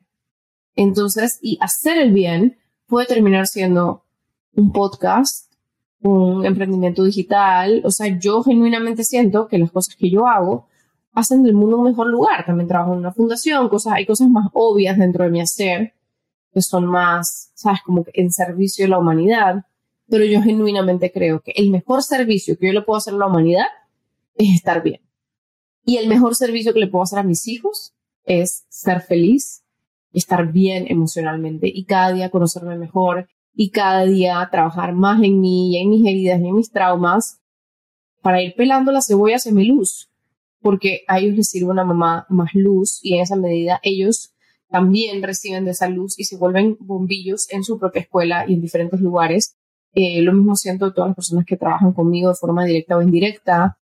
Entonces, 0.75 1.39
y 1.43 1.59
hacer 1.61 1.99
el 1.99 2.13
bien 2.13 2.59
puede 2.87 3.07
terminar 3.07 3.47
siendo 3.47 4.05
un 4.55 4.73
podcast, 4.73 5.53
un 6.01 6.45
emprendimiento 6.45 7.05
digital. 7.05 7.83
O 7.85 7.91
sea, 7.91 8.19
yo 8.19 8.43
genuinamente 8.43 9.05
siento 9.05 9.49
que 9.49 9.59
las 9.59 9.71
cosas 9.71 9.97
que 9.97 10.11
yo 10.11 10.27
hago 10.27 10.67
hacen 11.15 11.43
del 11.43 11.55
mundo 11.55 11.79
un 11.79 11.85
mejor 11.85 12.09
lugar. 12.09 12.45
También 12.47 12.69
trabajo 12.69 12.93
en 12.93 13.01
una 13.01 13.13
fundación, 13.13 13.69
cosas, 13.69 13.95
hay 13.95 14.07
cosas 14.07 14.29
más 14.29 14.49
obvias 14.53 14.99
dentro 14.99 15.25
de 15.25 15.31
mi 15.31 15.41
hacer 15.41 15.95
que 16.53 16.61
son 16.61 16.85
más, 16.85 17.51
sabes, 17.55 17.81
como 17.83 18.05
en 18.13 18.31
servicio 18.31 18.85
de 18.85 18.91
la 18.91 18.99
humanidad. 18.99 19.65
Pero 20.09 20.25
yo 20.25 20.43
genuinamente 20.43 21.11
creo 21.11 21.41
que 21.41 21.53
el 21.57 21.71
mejor 21.71 22.03
servicio 22.03 22.59
que 22.59 22.67
yo 22.67 22.73
le 22.73 22.83
puedo 22.83 22.99
hacer 22.99 23.15
a 23.15 23.19
la 23.19 23.27
humanidad 23.27 23.67
es 24.35 24.55
estar 24.55 24.83
bien. 24.83 25.01
Y 25.85 25.97
el 25.97 26.09
mejor 26.09 26.35
servicio 26.35 26.73
que 26.73 26.81
le 26.81 26.89
puedo 26.89 27.03
hacer 27.03 27.19
a 27.19 27.23
mis 27.23 27.49
hijos 27.49 27.95
es 28.25 28.65
ser 28.69 29.01
feliz, 29.01 29.65
estar 30.13 30.53
bien 30.53 30.87
emocionalmente 30.89 31.71
y 31.73 31.85
cada 31.85 32.13
día 32.13 32.31
conocerme 32.31 32.77
mejor 32.77 33.29
y 33.55 33.71
cada 33.71 34.05
día 34.05 34.49
trabajar 34.51 34.95
más 34.95 35.23
en 35.23 35.41
mí 35.41 35.73
y 35.73 35.79
en 35.79 35.91
mis 35.91 36.07
heridas 36.07 36.41
y 36.41 36.49
en 36.49 36.57
mis 36.57 36.71
traumas 36.71 37.41
para 38.23 38.43
ir 38.43 38.55
pelando 38.55 38.93
la 38.93 39.03
cebolla 39.03 39.37
hacia 39.37 39.53
mi 39.53 39.67
luz, 39.67 40.11
porque 40.61 41.03
a 41.09 41.19
ellos 41.19 41.37
les 41.37 41.49
sirve 41.49 41.71
una 41.71 41.85
mamá 41.85 42.27
más 42.29 42.55
luz 42.55 43.01
y 43.03 43.15
en 43.15 43.21
esa 43.21 43.37
medida 43.37 43.81
ellos 43.83 44.33
también 44.71 45.23
reciben 45.23 45.65
de 45.65 45.73
esa 45.73 45.89
luz 45.89 46.19
y 46.19 46.25
se 46.25 46.37
vuelven 46.37 46.77
bombillos 46.81 47.51
en 47.51 47.63
su 47.63 47.79
propia 47.79 48.03
escuela 48.03 48.47
y 48.49 48.55
en 48.55 48.63
diferentes 48.63 49.01
lugares. 49.01 49.57
Eh, 49.93 50.23
lo 50.23 50.33
mismo 50.33 50.57
siento 50.57 50.87
de 50.87 50.93
todas 50.93 51.11
las 51.11 51.17
personas 51.17 51.45
que 51.45 51.59
trabajan 51.59 51.93
conmigo 51.93 52.31
de 52.31 52.37
forma 52.37 52.65
directa 52.65 52.97
o 52.97 53.03
indirecta. 53.03 53.79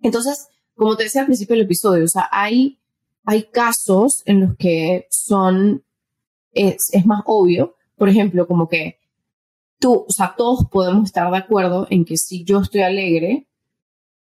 Entonces, 0.00 0.46
como 0.76 0.96
te 0.96 1.04
decía 1.04 1.22
al 1.22 1.26
principio 1.26 1.56
del 1.56 1.64
episodio, 1.64 2.04
o 2.04 2.08
sea, 2.08 2.28
hay, 2.30 2.78
hay 3.24 3.44
casos 3.50 4.22
en 4.26 4.40
los 4.40 4.56
que 4.56 5.06
son, 5.10 5.84
es, 6.52 6.90
es 6.92 7.06
más 7.06 7.22
obvio, 7.26 7.74
por 7.96 8.08
ejemplo, 8.08 8.46
como 8.46 8.68
que 8.68 8.98
tú, 9.78 10.04
o 10.08 10.12
sea, 10.12 10.34
todos 10.36 10.66
podemos 10.70 11.04
estar 11.04 11.30
de 11.30 11.38
acuerdo 11.38 11.86
en 11.90 12.04
que 12.04 12.16
si 12.16 12.44
yo 12.44 12.60
estoy 12.60 12.82
alegre, 12.82 13.46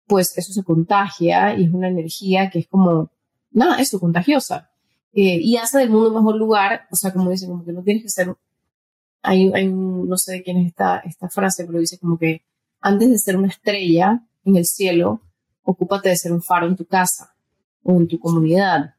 pues 0.07 0.37
eso 0.37 0.53
se 0.53 0.63
contagia 0.63 1.57
y 1.57 1.65
es 1.65 1.73
una 1.73 1.87
energía 1.87 2.49
que 2.49 2.59
es 2.59 2.67
como, 2.67 3.09
nada, 3.51 3.79
eso, 3.79 3.99
contagiosa. 3.99 4.69
Eh, 5.13 5.39
y 5.41 5.57
hace 5.57 5.79
del 5.79 5.89
mundo 5.89 6.09
un 6.09 6.15
mejor 6.15 6.35
lugar, 6.35 6.87
o 6.91 6.95
sea, 6.95 7.13
como 7.13 7.29
dicen, 7.29 7.49
como 7.49 7.63
que 7.63 7.71
no 7.71 7.83
tienes 7.83 8.03
que 8.03 8.09
ser, 8.09 8.35
hay, 9.21 9.51
hay 9.53 9.67
un, 9.67 10.09
no 10.09 10.17
sé 10.17 10.33
de 10.33 10.43
quién 10.43 10.57
es 10.57 10.67
esta, 10.67 10.99
esta 10.99 11.29
frase, 11.29 11.65
pero 11.65 11.79
dice 11.79 11.99
como 11.99 12.17
que 12.17 12.43
antes 12.81 13.09
de 13.09 13.17
ser 13.17 13.37
una 13.37 13.47
estrella 13.47 14.23
en 14.43 14.57
el 14.57 14.65
cielo, 14.65 15.21
ocúpate 15.63 16.09
de 16.09 16.17
ser 16.17 16.33
un 16.33 16.41
faro 16.41 16.67
en 16.67 16.75
tu 16.75 16.85
casa 16.85 17.33
o 17.83 17.93
en 17.93 18.07
tu 18.07 18.19
comunidad. 18.19 18.95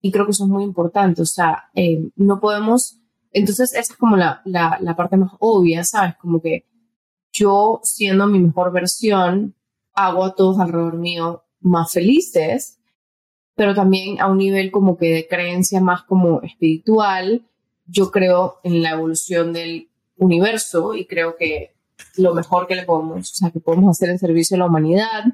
Y 0.00 0.12
creo 0.12 0.24
que 0.24 0.32
eso 0.32 0.44
es 0.44 0.50
muy 0.50 0.64
importante, 0.64 1.22
o 1.22 1.26
sea, 1.26 1.70
eh, 1.74 2.08
no 2.16 2.40
podemos, 2.40 2.99
entonces 3.32 3.72
esa 3.72 3.92
es 3.92 3.96
como 3.96 4.16
la, 4.16 4.42
la, 4.44 4.96
parte 4.96 5.16
más 5.16 5.32
obvia, 5.38 5.84
¿sabes? 5.84 6.16
Como 6.16 6.40
que 6.40 6.66
yo 7.32 7.80
siendo 7.82 8.26
mi 8.26 8.40
mejor 8.40 8.72
versión, 8.72 9.54
hago 9.94 10.24
a 10.24 10.34
todos 10.34 10.58
alrededor 10.58 10.96
mío 10.96 11.44
más 11.60 11.92
felices, 11.92 12.78
pero 13.54 13.74
también 13.74 14.20
a 14.20 14.26
un 14.26 14.38
nivel 14.38 14.70
como 14.70 14.96
que 14.96 15.12
de 15.12 15.28
creencia 15.28 15.80
más 15.80 16.02
como 16.02 16.40
espiritual, 16.42 17.46
yo 17.86 18.10
creo 18.10 18.58
en 18.64 18.82
la 18.82 18.90
evolución 18.90 19.52
del 19.52 19.88
universo 20.16 20.94
y 20.94 21.06
creo 21.06 21.36
que 21.36 21.74
lo 22.16 22.34
mejor 22.34 22.66
que 22.66 22.74
le 22.74 22.84
podemos, 22.84 23.30
o 23.30 23.34
sea, 23.34 23.50
que 23.50 23.60
podemos 23.60 23.96
hacer 23.96 24.10
en 24.10 24.18
servicio 24.18 24.56
a 24.56 24.58
la 24.58 24.66
humanidad 24.66 25.24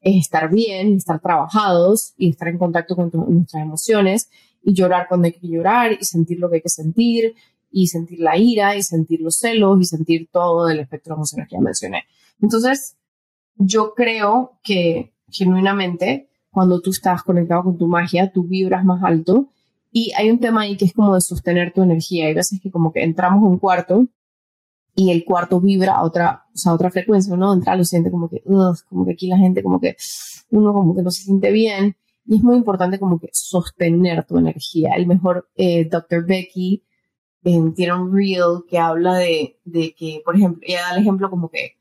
es 0.00 0.16
estar 0.16 0.50
bien, 0.50 0.96
estar 0.96 1.20
trabajados 1.20 2.14
y 2.16 2.30
estar 2.30 2.48
en 2.48 2.58
contacto 2.58 2.96
con 2.96 3.10
nuestras 3.12 3.62
emociones 3.62 4.28
y 4.62 4.74
llorar 4.74 5.06
cuando 5.08 5.26
hay 5.26 5.32
que 5.32 5.48
llorar 5.48 5.92
y 5.92 6.04
sentir 6.04 6.38
lo 6.38 6.48
que 6.48 6.56
hay 6.56 6.62
que 6.62 6.68
sentir 6.68 7.34
y 7.70 7.88
sentir 7.88 8.20
la 8.20 8.36
ira 8.36 8.76
y 8.76 8.82
sentir 8.82 9.20
los 9.20 9.36
celos 9.36 9.80
y 9.80 9.84
sentir 9.84 10.28
todo 10.32 10.68
el 10.68 10.80
espectro 10.80 11.14
emocional 11.14 11.46
que 11.48 11.56
ya 11.56 11.60
mencioné. 11.60 12.04
Entonces, 12.40 12.96
yo 13.56 13.94
creo 13.94 14.58
que 14.62 15.12
genuinamente 15.28 16.28
cuando 16.50 16.80
tú 16.80 16.90
estás 16.90 17.22
conectado 17.22 17.64
con 17.64 17.78
tu 17.78 17.86
magia, 17.86 18.32
tú 18.32 18.44
vibras 18.44 18.84
más 18.84 19.02
alto 19.02 19.48
y 19.92 20.12
hay 20.16 20.30
un 20.30 20.38
tema 20.38 20.62
ahí 20.62 20.76
que 20.76 20.86
es 20.86 20.92
como 20.92 21.14
de 21.14 21.20
sostener 21.20 21.72
tu 21.72 21.82
energía. 21.82 22.26
Hay 22.26 22.34
veces 22.34 22.60
que 22.60 22.70
como 22.70 22.92
que 22.92 23.02
entramos 23.02 23.42
a 23.42 23.46
un 23.46 23.58
cuarto 23.58 24.06
y 24.94 25.10
el 25.10 25.24
cuarto 25.24 25.60
vibra 25.60 25.94
a 25.94 26.02
otra, 26.02 26.44
o 26.52 26.58
sea, 26.58 26.72
a 26.72 26.74
otra 26.74 26.90
frecuencia, 26.90 27.32
uno 27.32 27.54
entra 27.54 27.76
lo 27.76 27.84
siente 27.84 28.10
como 28.10 28.28
que, 28.28 28.42
como 28.88 29.06
que 29.06 29.12
aquí 29.12 29.28
la 29.28 29.38
gente 29.38 29.62
como 29.62 29.80
que, 29.80 29.96
uno 30.50 30.72
como 30.72 30.96
que 30.96 31.02
no 31.02 31.10
se 31.12 31.22
siente 31.22 31.52
bien, 31.52 31.96
y 32.28 32.36
es 32.36 32.42
muy 32.42 32.56
importante 32.56 32.98
como 32.98 33.18
que 33.18 33.30
sostener 33.32 34.26
tu 34.26 34.36
energía. 34.36 34.90
El 34.96 35.06
mejor 35.06 35.48
eh, 35.56 35.88
Dr. 35.90 36.26
Becky 36.26 36.84
eh, 37.42 37.72
tiene 37.74 37.94
un 37.94 38.14
reel 38.14 38.64
que 38.68 38.78
habla 38.78 39.14
de, 39.14 39.58
de 39.64 39.94
que, 39.94 40.20
por 40.22 40.36
ejemplo, 40.36 40.60
ella 40.62 40.82
da 40.82 40.94
el 40.94 41.00
ejemplo 41.00 41.30
como 41.30 41.48
que 41.48 41.78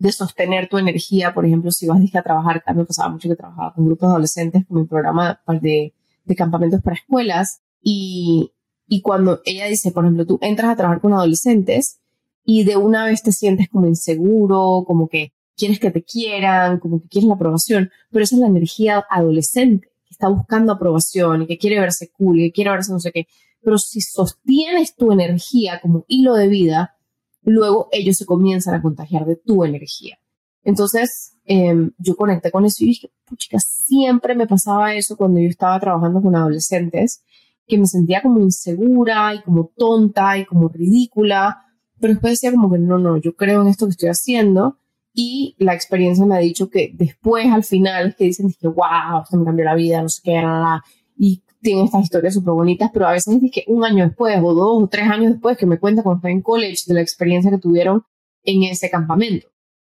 de 0.00 0.10
sostener 0.10 0.68
tu 0.68 0.78
energía, 0.78 1.32
por 1.32 1.46
ejemplo, 1.46 1.70
si 1.70 1.86
vas 1.86 2.00
a 2.12 2.22
trabajar, 2.22 2.62
a 2.66 2.74
me 2.74 2.84
pasaba 2.84 3.08
mucho 3.08 3.28
que 3.28 3.36
trabajaba 3.36 3.72
con 3.72 3.86
grupos 3.86 4.08
de 4.08 4.12
adolescentes, 4.12 4.66
con 4.66 4.80
mi 4.80 4.86
programa 4.86 5.40
de, 5.60 5.94
de 6.24 6.34
campamentos 6.34 6.82
para 6.82 6.96
escuelas, 6.96 7.62
y, 7.80 8.52
y 8.88 9.00
cuando 9.02 9.40
ella 9.44 9.66
dice, 9.66 9.92
por 9.92 10.04
ejemplo, 10.04 10.26
tú 10.26 10.38
entras 10.42 10.70
a 10.70 10.76
trabajar 10.76 11.00
con 11.00 11.12
adolescentes, 11.12 12.00
y 12.44 12.64
de 12.64 12.76
una 12.76 13.04
vez 13.04 13.22
te 13.22 13.30
sientes 13.30 13.68
como 13.68 13.86
inseguro, 13.86 14.84
como 14.86 15.08
que 15.08 15.32
quieres 15.58 15.78
que 15.80 15.90
te 15.90 16.02
quieran, 16.02 16.78
como 16.78 17.02
que 17.02 17.08
quieres 17.08 17.28
la 17.28 17.34
aprobación, 17.34 17.90
pero 18.10 18.24
esa 18.24 18.36
es 18.36 18.40
la 18.40 18.46
energía 18.46 19.04
adolescente 19.10 19.88
que 20.04 20.12
está 20.12 20.28
buscando 20.28 20.72
aprobación 20.72 21.42
y 21.42 21.46
que 21.46 21.58
quiere 21.58 21.80
verse 21.80 22.10
cool 22.12 22.38
y 22.38 22.48
que 22.48 22.52
quiere 22.52 22.70
verse 22.70 22.92
no 22.92 23.00
sé 23.00 23.12
qué. 23.12 23.26
Pero 23.62 23.76
si 23.76 24.00
sostienes 24.00 24.94
tu 24.94 25.12
energía 25.12 25.80
como 25.82 26.04
hilo 26.08 26.34
de 26.34 26.48
vida, 26.48 26.94
luego 27.42 27.88
ellos 27.92 28.16
se 28.16 28.24
comienzan 28.24 28.74
a 28.74 28.82
contagiar 28.82 29.26
de 29.26 29.36
tu 29.36 29.64
energía. 29.64 30.18
Entonces, 30.62 31.32
em, 31.44 31.92
yo 31.98 32.16
conecté 32.16 32.50
con 32.50 32.64
eso 32.64 32.84
y 32.84 32.88
dije, 32.88 33.10
puchica, 33.26 33.58
siempre 33.58 34.34
me 34.34 34.46
pasaba 34.46 34.94
eso 34.94 35.16
cuando 35.16 35.40
yo 35.40 35.48
estaba 35.48 35.78
trabajando 35.80 36.22
con 36.22 36.34
adolescentes, 36.36 37.22
que 37.66 37.78
me 37.78 37.86
sentía 37.86 38.22
como 38.22 38.40
insegura 38.40 39.34
y 39.34 39.42
como 39.42 39.70
tonta 39.76 40.38
y 40.38 40.46
como 40.46 40.68
ridícula 40.68 41.64
pero 42.00 42.14
después 42.14 42.34
decía 42.34 42.52
como 42.52 42.70
que 42.70 42.78
no, 42.78 42.98
no, 42.98 43.16
yo 43.16 43.34
creo 43.34 43.62
en 43.62 43.68
esto 43.68 43.86
que 43.86 43.92
estoy 43.92 44.08
haciendo 44.08 44.78
y 45.14 45.56
la 45.58 45.74
experiencia 45.74 46.24
me 46.24 46.36
ha 46.36 46.38
dicho 46.38 46.70
que 46.70 46.92
después 46.94 47.46
al 47.46 47.64
final 47.64 48.14
que 48.16 48.24
dicen 48.24 48.52
que 48.58 48.68
wow, 48.68 49.22
esto 49.22 49.36
me 49.36 49.44
cambió 49.44 49.64
la 49.64 49.74
vida, 49.74 50.02
no 50.02 50.08
sé 50.08 50.20
qué, 50.22 50.40
nada, 50.40 50.82
y 51.16 51.42
tienen 51.60 51.86
estas 51.86 52.04
historias 52.04 52.34
súper 52.34 52.54
bonitas, 52.54 52.90
pero 52.92 53.08
a 53.08 53.12
veces 53.12 53.42
es 53.42 53.50
que 53.50 53.64
un 53.66 53.84
año 53.84 54.04
después 54.04 54.38
o 54.42 54.54
dos 54.54 54.82
o 54.82 54.86
tres 54.86 55.08
años 55.08 55.32
después 55.32 55.56
que 55.56 55.66
me 55.66 55.78
cuenta 55.78 56.02
cuando 56.02 56.18
estaba 56.18 56.32
en 56.32 56.42
college 56.42 56.84
de 56.86 56.94
la 56.94 57.00
experiencia 57.00 57.50
que 57.50 57.58
tuvieron 57.58 58.04
en 58.44 58.62
ese 58.62 58.90
campamento. 58.90 59.48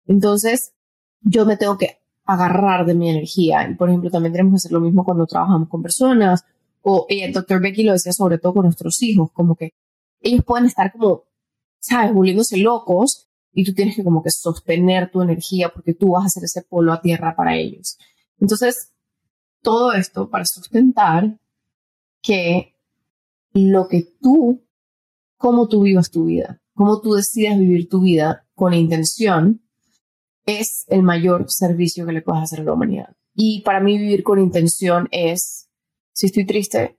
Entonces, 0.05 0.73
yo 1.21 1.45
me 1.45 1.55
tengo 1.55 1.77
que 1.77 1.99
agarrar 2.25 2.85
de 2.85 2.93
mi 2.93 3.09
energía. 3.09 3.73
Por 3.77 3.89
ejemplo, 3.89 4.09
también 4.11 4.33
tenemos 4.33 4.51
que 4.51 4.57
hacer 4.57 4.71
lo 4.73 4.81
mismo 4.81 5.05
cuando 5.05 5.25
trabajamos 5.25 5.69
con 5.69 5.81
personas. 5.81 6.43
O 6.81 7.05
el 7.07 7.31
doctor 7.31 7.61
Becky 7.61 7.83
lo 7.83 7.93
decía 7.93 8.11
sobre 8.11 8.37
todo 8.37 8.55
con 8.55 8.63
nuestros 8.63 9.01
hijos, 9.01 9.31
como 9.31 9.55
que 9.55 9.71
ellos 10.21 10.43
pueden 10.43 10.65
estar 10.65 10.91
como 10.91 11.23
¿sabes? 11.83 12.13
Volviéndose 12.13 12.57
locos 12.57 13.27
y 13.53 13.63
tú 13.63 13.73
tienes 13.73 13.95
que 13.95 14.03
como 14.03 14.23
que 14.23 14.31
sostener 14.31 15.11
tu 15.11 15.21
energía 15.21 15.69
porque 15.69 15.93
tú 15.93 16.11
vas 16.11 16.23
a 16.23 16.27
hacer 16.27 16.43
ese 16.43 16.63
polo 16.63 16.91
a 16.91 17.01
tierra 17.01 17.35
para 17.35 17.55
ellos. 17.55 17.97
Entonces, 18.39 18.91
todo 19.61 19.93
esto 19.93 20.29
para 20.29 20.45
sustentar 20.45 21.39
que 22.21 22.75
lo 23.53 23.87
que 23.87 24.15
tú, 24.21 24.65
cómo 25.37 25.67
tú 25.67 25.83
vivas 25.83 26.09
tu 26.09 26.25
vida, 26.25 26.61
cómo 26.73 26.99
tú 27.01 27.13
decidas 27.13 27.59
vivir 27.59 27.87
tu 27.87 28.01
vida 28.01 28.47
con 28.55 28.73
intención, 28.73 29.61
es 30.45 30.85
el 30.87 31.03
mayor 31.03 31.45
servicio 31.49 32.05
que 32.05 32.13
le 32.13 32.21
puedes 32.21 32.43
hacer 32.43 32.61
a 32.61 32.63
la 32.63 32.73
humanidad. 32.73 33.15
Y 33.35 33.61
para 33.61 33.79
mí 33.79 33.97
vivir 33.97 34.23
con 34.23 34.39
intención 34.39 35.07
es, 35.11 35.69
si 36.11 36.27
estoy 36.27 36.45
triste, 36.45 36.97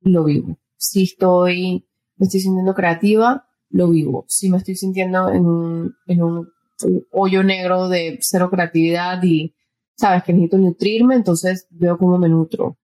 lo 0.00 0.24
vivo. 0.24 0.58
Si 0.76 1.04
estoy, 1.04 1.86
me 2.16 2.26
estoy 2.26 2.40
sintiendo 2.40 2.74
creativa, 2.74 3.48
lo 3.72 3.90
vivo. 3.90 4.24
Si 4.28 4.48
me 4.48 4.58
estoy 4.58 4.76
sintiendo 4.76 5.28
en 5.30 5.46
un, 5.46 6.48
hoyo 7.10 7.42
negro 7.42 7.88
de 7.88 8.18
cero 8.20 8.50
creatividad 8.50 9.22
y 9.22 9.54
sabes 9.96 10.24
que 10.24 10.32
necesito 10.32 10.58
nutrirme, 10.58 11.14
entonces 11.14 11.66
veo 11.70 11.98
cómo 11.98 12.18
me 12.18 12.28
nutro. 12.28 12.76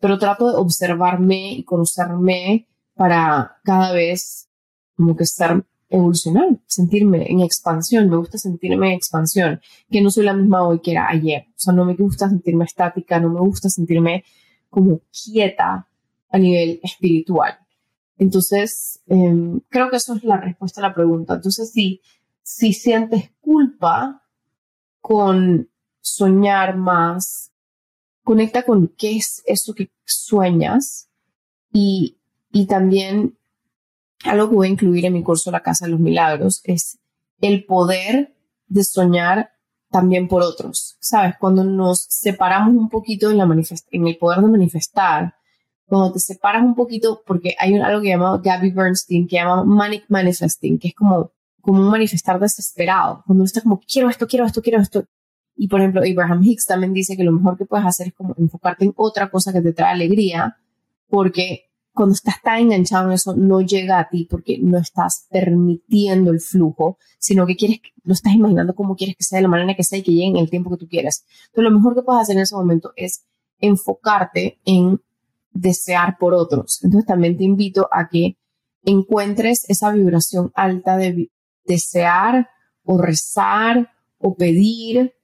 Pero 0.00 0.18
trato 0.18 0.48
de 0.48 0.56
observarme 0.56 1.54
y 1.54 1.64
conocerme 1.64 2.68
para 2.94 3.58
cada 3.64 3.92
vez 3.92 4.48
como 4.96 5.16
que 5.16 5.24
estar 5.24 5.64
evolucionar, 5.88 6.48
sentirme 6.66 7.30
en 7.30 7.40
expansión. 7.40 8.08
Me 8.08 8.16
gusta 8.16 8.38
sentirme 8.38 8.88
en 8.88 8.94
expansión, 8.94 9.60
que 9.90 10.00
no 10.00 10.10
soy 10.10 10.24
la 10.24 10.32
misma 10.34 10.66
hoy 10.66 10.80
que 10.80 10.92
era 10.92 11.08
ayer. 11.08 11.44
O 11.50 11.58
sea, 11.58 11.74
no 11.74 11.84
me 11.84 11.94
gusta 11.94 12.28
sentirme 12.28 12.64
estática, 12.64 13.20
no 13.20 13.28
me 13.28 13.40
gusta 13.40 13.68
sentirme 13.68 14.24
como 14.70 15.00
quieta 15.12 15.86
a 16.30 16.38
nivel 16.38 16.80
espiritual. 16.82 17.58
Entonces, 18.18 19.00
em, 19.06 19.60
creo 19.68 19.90
que 19.90 19.96
eso 19.96 20.14
es 20.14 20.24
la 20.24 20.36
respuesta 20.36 20.80
a 20.80 20.88
la 20.88 20.94
pregunta. 20.94 21.34
Entonces, 21.34 21.70
si, 21.72 22.00
si 22.42 22.72
sientes 22.72 23.30
culpa 23.40 24.22
con 25.00 25.68
soñar 26.00 26.76
más, 26.76 27.52
conecta 28.22 28.62
con 28.62 28.88
qué 28.96 29.16
es 29.16 29.42
eso 29.46 29.74
que 29.74 29.90
sueñas 30.04 31.08
y, 31.72 32.18
y 32.52 32.66
también 32.66 33.36
algo 34.24 34.48
que 34.48 34.54
voy 34.54 34.66
a 34.68 34.70
incluir 34.70 35.06
en 35.06 35.14
mi 35.14 35.22
curso 35.22 35.50
La 35.50 35.62
Casa 35.62 35.86
de 35.86 35.92
los 35.92 36.00
Milagros 36.00 36.60
es 36.64 36.98
el 37.40 37.64
poder 37.64 38.36
de 38.68 38.84
soñar 38.84 39.50
también 39.90 40.28
por 40.28 40.42
otros. 40.42 40.96
¿Sabes? 41.00 41.34
Cuando 41.38 41.64
nos 41.64 42.06
separamos 42.08 42.74
un 42.74 42.88
poquito 42.88 43.30
en, 43.30 43.40
el 44.06 44.18
poder 44.18 44.40
de 44.40 44.48
manifestar, 44.48 45.34
cuando 45.92 46.14
te 46.14 46.20
separas 46.20 46.64
un 46.64 46.74
poquito, 46.74 47.22
porque 47.26 47.54
hay 47.58 47.76
algo 47.76 48.00
que 48.00 48.08
llama 48.08 48.40
Gabby 48.42 48.70
Bernstein, 48.70 49.28
que 49.28 49.36
llama 49.36 49.62
manic 49.62 50.06
manifesting, 50.08 50.78
que 50.78 50.88
es 50.88 50.94
como, 50.94 51.32
como 51.60 51.82
un 51.82 51.90
manifestar 51.90 52.40
desesperado, 52.40 53.22
cuando 53.26 53.42
uno 53.42 53.44
está 53.44 53.60
como, 53.60 53.78
quiero 53.78 54.08
esto, 54.08 54.26
quiero 54.26 54.46
esto, 54.46 54.62
quiero 54.62 54.80
esto. 54.80 55.04
Y 55.54 55.68
por 55.68 55.80
ejemplo, 55.80 56.00
Abraham 56.00 56.44
Hicks 56.44 56.64
también 56.64 56.94
dice 56.94 57.14
que 57.14 57.24
lo 57.24 57.32
mejor 57.32 57.58
que 57.58 57.66
puedes 57.66 57.84
hacer 57.84 58.06
es 58.06 58.14
como 58.14 58.34
enfocarte 58.38 58.86
en 58.86 58.94
otra 58.96 59.30
cosa 59.30 59.52
que 59.52 59.60
te 59.60 59.74
trae 59.74 59.92
alegría, 59.92 60.56
porque 61.10 61.64
cuando 61.92 62.14
estás 62.14 62.40
tan 62.42 62.60
enganchado 62.60 63.08
en 63.08 63.12
eso, 63.12 63.36
no 63.36 63.60
llega 63.60 63.98
a 63.98 64.08
ti 64.08 64.26
porque 64.30 64.56
no 64.62 64.78
estás 64.78 65.26
permitiendo 65.30 66.30
el 66.30 66.40
flujo, 66.40 66.96
sino 67.18 67.46
que 67.46 67.54
quieres, 67.54 67.80
lo 68.02 68.14
estás 68.14 68.32
imaginando 68.32 68.74
como 68.74 68.96
quieres 68.96 69.14
que 69.14 69.24
sea, 69.24 69.36
de 69.36 69.42
la 69.42 69.48
manera 69.48 69.76
que 69.76 69.84
sea 69.84 69.98
y 69.98 70.02
que 70.02 70.12
llegue 70.12 70.28
en 70.28 70.36
el 70.38 70.48
tiempo 70.48 70.70
que 70.70 70.78
tú 70.78 70.88
quieras. 70.88 71.26
Entonces, 71.48 71.70
lo 71.70 71.76
mejor 71.76 71.94
que 71.94 72.00
puedes 72.00 72.22
hacer 72.22 72.36
en 72.36 72.42
ese 72.44 72.56
momento 72.56 72.94
es 72.96 73.26
enfocarte 73.60 74.58
en 74.64 74.98
desear 75.52 76.18
por 76.18 76.34
otros. 76.34 76.82
Entonces, 76.82 77.06
también 77.06 77.36
te 77.36 77.44
invito 77.44 77.88
a 77.90 78.08
que 78.08 78.36
encuentres 78.84 79.68
esa 79.68 79.92
vibración 79.92 80.50
alta 80.54 80.96
de 80.96 81.30
desear 81.64 82.48
o 82.84 82.98
rezar 82.98 83.90
o 84.18 84.34
pedir 84.34 85.14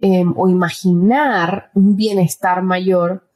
em, 0.00 0.32
o 0.36 0.48
imaginar 0.48 1.70
un 1.74 1.96
bienestar 1.96 2.62
mayor. 2.62 3.28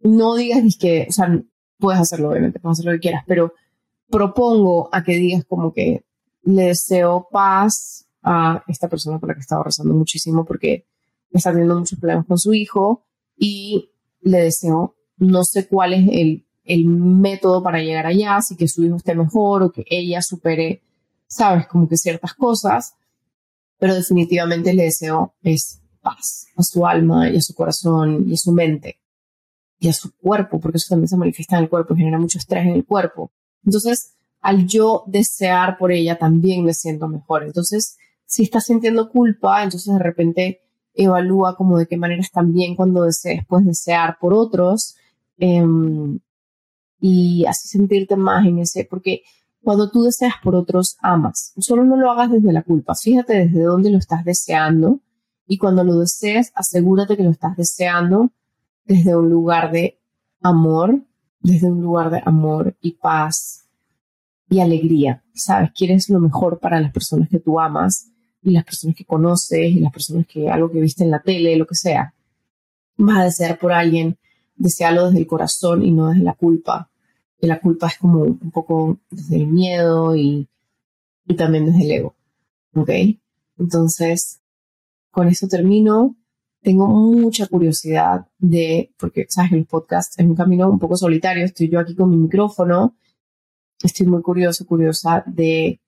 No 0.00 0.34
digas 0.34 0.76
que, 0.78 1.06
o 1.08 1.12
sea, 1.12 1.42
puedes 1.78 2.00
hacerlo, 2.00 2.30
obviamente, 2.30 2.60
puedes 2.60 2.78
hacer 2.78 2.92
lo 2.92 2.96
que 2.96 3.02
quieras, 3.02 3.24
pero 3.26 3.52
propongo 4.08 4.88
a 4.92 5.02
que 5.02 5.16
digas 5.16 5.44
como 5.44 5.72
que 5.72 6.04
le 6.42 6.64
deseo 6.64 7.28
paz 7.30 8.06
a 8.22 8.62
esta 8.66 8.88
persona 8.88 9.18
por 9.18 9.28
la 9.28 9.34
que 9.34 9.40
estaba 9.40 9.64
rezando 9.64 9.94
muchísimo 9.94 10.44
porque 10.44 10.86
está 11.30 11.50
teniendo 11.50 11.78
muchos 11.78 11.98
problemas 11.98 12.26
con 12.26 12.38
su 12.38 12.52
hijo 12.52 13.06
y 13.36 13.92
le 14.20 14.42
deseo, 14.42 14.96
no 15.20 15.44
sé 15.44 15.68
cuál 15.68 15.94
es 15.94 16.08
el, 16.10 16.44
el 16.64 16.86
método 16.86 17.62
para 17.62 17.80
llegar 17.80 18.06
allá, 18.06 18.36
así 18.36 18.56
que 18.56 18.66
su 18.66 18.84
hijo 18.84 18.96
esté 18.96 19.14
mejor 19.14 19.62
o 19.62 19.70
que 19.72 19.84
ella 19.88 20.22
supere, 20.22 20.82
sabes, 21.26 21.66
como 21.68 21.88
que 21.88 21.96
ciertas 21.96 22.34
cosas, 22.34 22.94
pero 23.78 23.94
definitivamente 23.94 24.74
le 24.74 24.84
deseo 24.84 25.34
es 25.42 25.80
paz 26.02 26.46
a 26.56 26.62
su 26.62 26.86
alma 26.86 27.28
y 27.30 27.36
a 27.36 27.40
su 27.40 27.54
corazón 27.54 28.24
y 28.28 28.34
a 28.34 28.36
su 28.36 28.52
mente 28.52 28.98
y 29.78 29.88
a 29.88 29.92
su 29.92 30.12
cuerpo, 30.16 30.60
porque 30.60 30.78
eso 30.78 30.88
también 30.90 31.08
se 31.08 31.16
manifiesta 31.16 31.56
en 31.56 31.64
el 31.64 31.70
cuerpo 31.70 31.94
genera 31.94 32.18
mucho 32.18 32.38
estrés 32.38 32.66
en 32.66 32.74
el 32.74 32.84
cuerpo. 32.84 33.32
Entonces, 33.64 34.14
al 34.40 34.66
yo 34.66 35.04
desear 35.06 35.78
por 35.78 35.92
ella, 35.92 36.18
también 36.18 36.64
me 36.64 36.74
siento 36.74 37.08
mejor. 37.08 37.44
Entonces, 37.44 37.96
si 38.26 38.42
estás 38.42 38.66
sintiendo 38.66 39.10
culpa, 39.10 39.62
entonces 39.62 39.92
de 39.92 39.98
repente 39.98 40.60
evalúa 40.94 41.56
como 41.56 41.78
de 41.78 41.86
qué 41.86 41.96
maneras 41.96 42.30
también 42.30 42.76
cuando 42.76 43.02
desees, 43.02 43.44
puedes 43.46 43.66
desear 43.66 44.18
por 44.20 44.34
otros 44.34 44.96
em, 45.40 46.20
y 47.00 47.44
así 47.46 47.68
sentirte 47.68 48.16
más 48.16 48.46
en 48.46 48.60
ese, 48.60 48.86
porque 48.88 49.22
cuando 49.62 49.90
tú 49.90 50.02
deseas 50.02 50.34
por 50.42 50.54
otros, 50.54 50.96
amas. 51.00 51.52
Solo 51.58 51.84
no 51.84 51.96
lo 51.96 52.10
hagas 52.10 52.30
desde 52.30 52.52
la 52.52 52.62
culpa, 52.62 52.94
fíjate 52.94 53.34
desde 53.34 53.62
dónde 53.62 53.90
lo 53.90 53.98
estás 53.98 54.24
deseando 54.24 55.00
y 55.46 55.58
cuando 55.58 55.82
lo 55.82 55.98
desees, 55.98 56.52
asegúrate 56.54 57.16
que 57.16 57.24
lo 57.24 57.30
estás 57.30 57.56
deseando 57.56 58.30
desde 58.84 59.16
un 59.16 59.28
lugar 59.28 59.72
de 59.72 59.98
amor, 60.42 61.04
desde 61.40 61.70
un 61.70 61.82
lugar 61.82 62.10
de 62.10 62.22
amor 62.24 62.76
y 62.80 62.92
paz 62.92 63.68
y 64.48 64.60
alegría. 64.60 65.22
Sabes, 65.34 65.70
quieres 65.72 66.08
lo 66.08 66.20
mejor 66.20 66.58
para 66.58 66.80
las 66.80 66.92
personas 66.92 67.28
que 67.28 67.40
tú 67.40 67.60
amas 67.60 68.10
y 68.42 68.52
las 68.52 68.64
personas 68.64 68.96
que 68.96 69.04
conoces 69.04 69.70
y 69.70 69.80
las 69.80 69.92
personas 69.92 70.26
que 70.26 70.48
algo 70.48 70.70
que 70.70 70.80
viste 70.80 71.04
en 71.04 71.10
la 71.10 71.20
tele, 71.20 71.56
lo 71.56 71.66
que 71.66 71.74
sea. 71.74 72.14
Vas 72.96 73.18
a 73.18 73.24
desear 73.24 73.58
por 73.58 73.72
alguien, 73.72 74.18
desearlo 74.60 75.06
desde 75.06 75.20
el 75.20 75.26
corazón 75.26 75.82
y 75.84 75.90
no 75.90 76.08
desde 76.08 76.22
la 76.22 76.34
culpa. 76.34 76.90
Y 77.40 77.46
la 77.46 77.58
culpa 77.60 77.88
es 77.88 77.96
como 77.98 78.22
un 78.22 78.50
poco 78.50 79.00
desde 79.10 79.36
el 79.36 79.46
miedo 79.46 80.14
y, 80.14 80.46
también 81.36 81.66
desde 81.66 81.84
el 81.84 81.90
ego. 81.90 82.14
¿Ok? 82.74 82.90
Entonces, 83.58 84.40
con 85.10 85.28
eso 85.28 85.48
termino 85.48 86.16
tengo 86.62 86.86
mucha 86.86 87.46
curiosidad 87.46 88.26
de, 88.38 88.92
porque 88.98 89.24
sabes 89.30 89.50
que 89.50 89.56
el 89.56 89.64
podcast 89.64 90.20
es 90.20 90.26
un 90.26 90.34
camino 90.34 90.68
un 90.68 90.78
poco 90.78 90.94
solitario, 90.94 91.46
estoy 91.46 91.70
yo 91.70 91.80
aquí 91.80 91.94
con 91.94 92.10
mi 92.10 92.18
micrófono, 92.18 92.94
estoy 93.82 94.06
muy 94.06 94.20
curioso, 94.20 94.66
curiosa 94.66 95.24
de 95.26 95.80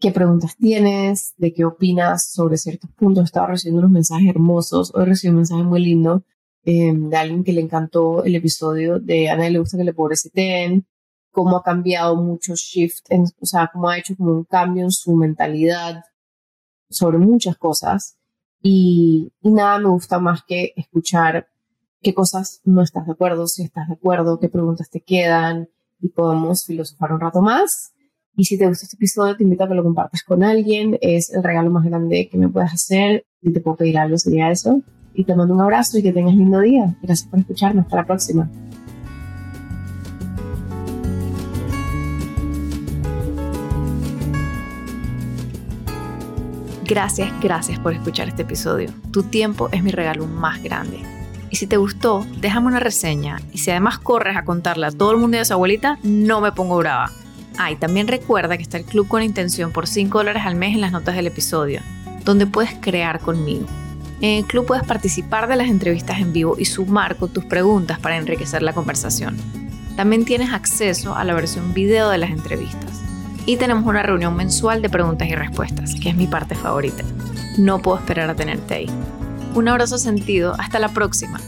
qué 0.00 0.10
preguntas 0.10 0.56
tienes, 0.56 1.34
de 1.36 1.52
qué 1.52 1.66
opinas 1.66 2.30
sobre 2.30 2.56
ciertos 2.56 2.90
puntos. 2.92 3.24
Estaba 3.24 3.48
recibiendo 3.48 3.80
unos 3.80 3.90
mensajes 3.90 4.30
hermosos, 4.30 4.92
hoy 4.94 5.04
recibí 5.04 5.28
un 5.28 5.36
mensaje 5.36 5.62
muy 5.62 5.84
lindo 5.84 6.24
eh, 6.64 6.92
de 6.94 7.16
alguien 7.16 7.44
que 7.44 7.52
le 7.52 7.60
encantó 7.60 8.24
el 8.24 8.34
episodio 8.34 8.98
de 8.98 9.28
Ana 9.30 9.48
le 9.48 9.58
gusta 9.58 9.78
que 9.78 9.84
le 9.84 9.94
pobreciten, 9.94 10.86
cómo 11.30 11.56
ha 11.56 11.62
cambiado 11.62 12.16
mucho 12.16 12.54
shift, 12.54 13.06
o 13.40 13.46
sea, 13.46 13.70
cómo 13.72 13.88
ha 13.88 13.98
hecho 13.98 14.16
como 14.16 14.32
un 14.32 14.44
cambio 14.44 14.84
en 14.84 14.90
su 14.90 15.14
mentalidad 15.14 16.02
sobre 16.90 17.18
muchas 17.18 17.56
cosas 17.56 18.18
y, 18.62 19.32
nada 19.42 19.78
me 19.78 19.88
gusta 19.88 20.18
más 20.18 20.42
que 20.46 20.72
escuchar 20.76 21.48
qué 22.02 22.14
cosas 22.14 22.60
no 22.64 22.82
estás 22.82 23.06
de 23.06 23.12
acuerdo, 23.12 23.46
si 23.46 23.62
estás 23.64 23.88
de 23.88 23.94
acuerdo, 23.94 24.38
qué 24.40 24.48
preguntas 24.48 24.90
te 24.90 25.00
quedan 25.00 25.68
y 26.00 26.08
podemos 26.08 26.64
filosofar 26.64 27.12
un 27.12 27.20
rato 27.20 27.40
más. 27.40 27.92
Y 28.36 28.44
si 28.44 28.56
te 28.56 28.68
gusta 28.68 28.84
este 28.84 28.96
episodio, 28.96 29.36
te 29.36 29.42
invito 29.42 29.64
a 29.64 29.68
que 29.68 29.74
lo 29.74 29.82
compartas 29.82 30.22
con 30.22 30.44
alguien. 30.44 30.96
Es 31.00 31.32
el 31.32 31.42
regalo 31.42 31.70
más 31.70 31.84
grande 31.84 32.28
que 32.28 32.38
me 32.38 32.48
puedes 32.48 32.72
hacer. 32.72 33.26
Si 33.42 33.52
te 33.52 33.60
puedo 33.60 33.78
pedir 33.78 33.98
algo, 33.98 34.16
sería 34.16 34.50
eso. 34.50 34.80
Y 35.18 35.24
te 35.24 35.34
mando 35.34 35.52
un 35.52 35.60
abrazo 35.60 35.98
y 35.98 36.02
que 36.04 36.12
tengas 36.12 36.36
lindo 36.36 36.60
día. 36.60 36.94
Gracias 37.02 37.28
por 37.28 37.40
escucharme. 37.40 37.80
Hasta 37.80 37.96
la 37.96 38.06
próxima. 38.06 38.48
Gracias, 46.84 47.32
gracias 47.42 47.80
por 47.80 47.94
escuchar 47.94 48.28
este 48.28 48.42
episodio. 48.42 48.92
Tu 49.10 49.24
tiempo 49.24 49.68
es 49.72 49.82
mi 49.82 49.90
regalo 49.90 50.28
más 50.28 50.62
grande. 50.62 51.00
Y 51.50 51.56
si 51.56 51.66
te 51.66 51.78
gustó, 51.78 52.24
déjame 52.40 52.68
una 52.68 52.78
reseña. 52.78 53.40
Y 53.52 53.58
si 53.58 53.72
además 53.72 53.98
corres 53.98 54.36
a 54.36 54.44
contarle 54.44 54.86
a 54.86 54.92
todo 54.92 55.10
el 55.10 55.18
mundo 55.18 55.36
de 55.36 55.44
su 55.44 55.52
abuelita, 55.52 55.98
no 56.04 56.40
me 56.40 56.52
pongo 56.52 56.78
brava. 56.78 57.10
Ah, 57.58 57.72
y 57.72 57.76
también 57.76 58.06
recuerda 58.06 58.56
que 58.56 58.62
está 58.62 58.76
el 58.76 58.84
club 58.84 59.08
con 59.08 59.24
intención 59.24 59.72
por 59.72 59.88
5 59.88 60.16
dólares 60.16 60.44
al 60.46 60.54
mes 60.54 60.76
en 60.76 60.80
las 60.80 60.92
notas 60.92 61.16
del 61.16 61.26
episodio, 61.26 61.80
donde 62.24 62.46
puedes 62.46 62.72
crear 62.80 63.18
conmigo. 63.18 63.66
En 64.20 64.38
el 64.38 64.44
club 64.46 64.66
puedes 64.66 64.84
participar 64.84 65.48
de 65.48 65.54
las 65.54 65.68
entrevistas 65.68 66.18
en 66.18 66.32
vivo 66.32 66.56
y 66.58 66.64
sumar 66.64 67.16
con 67.16 67.32
tus 67.32 67.44
preguntas 67.44 68.00
para 68.00 68.16
enriquecer 68.16 68.62
la 68.62 68.72
conversación. 68.72 69.36
También 69.96 70.24
tienes 70.24 70.52
acceso 70.52 71.14
a 71.14 71.24
la 71.24 71.34
versión 71.34 71.72
video 71.72 72.08
de 72.08 72.18
las 72.18 72.30
entrevistas 72.30 73.00
y 73.46 73.56
tenemos 73.56 73.86
una 73.86 74.02
reunión 74.02 74.36
mensual 74.36 74.82
de 74.82 74.90
preguntas 74.90 75.28
y 75.28 75.34
respuestas, 75.34 75.94
que 75.94 76.10
es 76.10 76.16
mi 76.16 76.26
parte 76.26 76.54
favorita. 76.54 77.04
No 77.56 77.80
puedo 77.80 77.98
esperar 77.98 78.28
a 78.28 78.34
tenerte 78.34 78.74
ahí. 78.74 78.90
Un 79.54 79.68
abrazo 79.68 79.98
sentido, 79.98 80.54
hasta 80.58 80.78
la 80.78 80.88
próxima. 80.88 81.40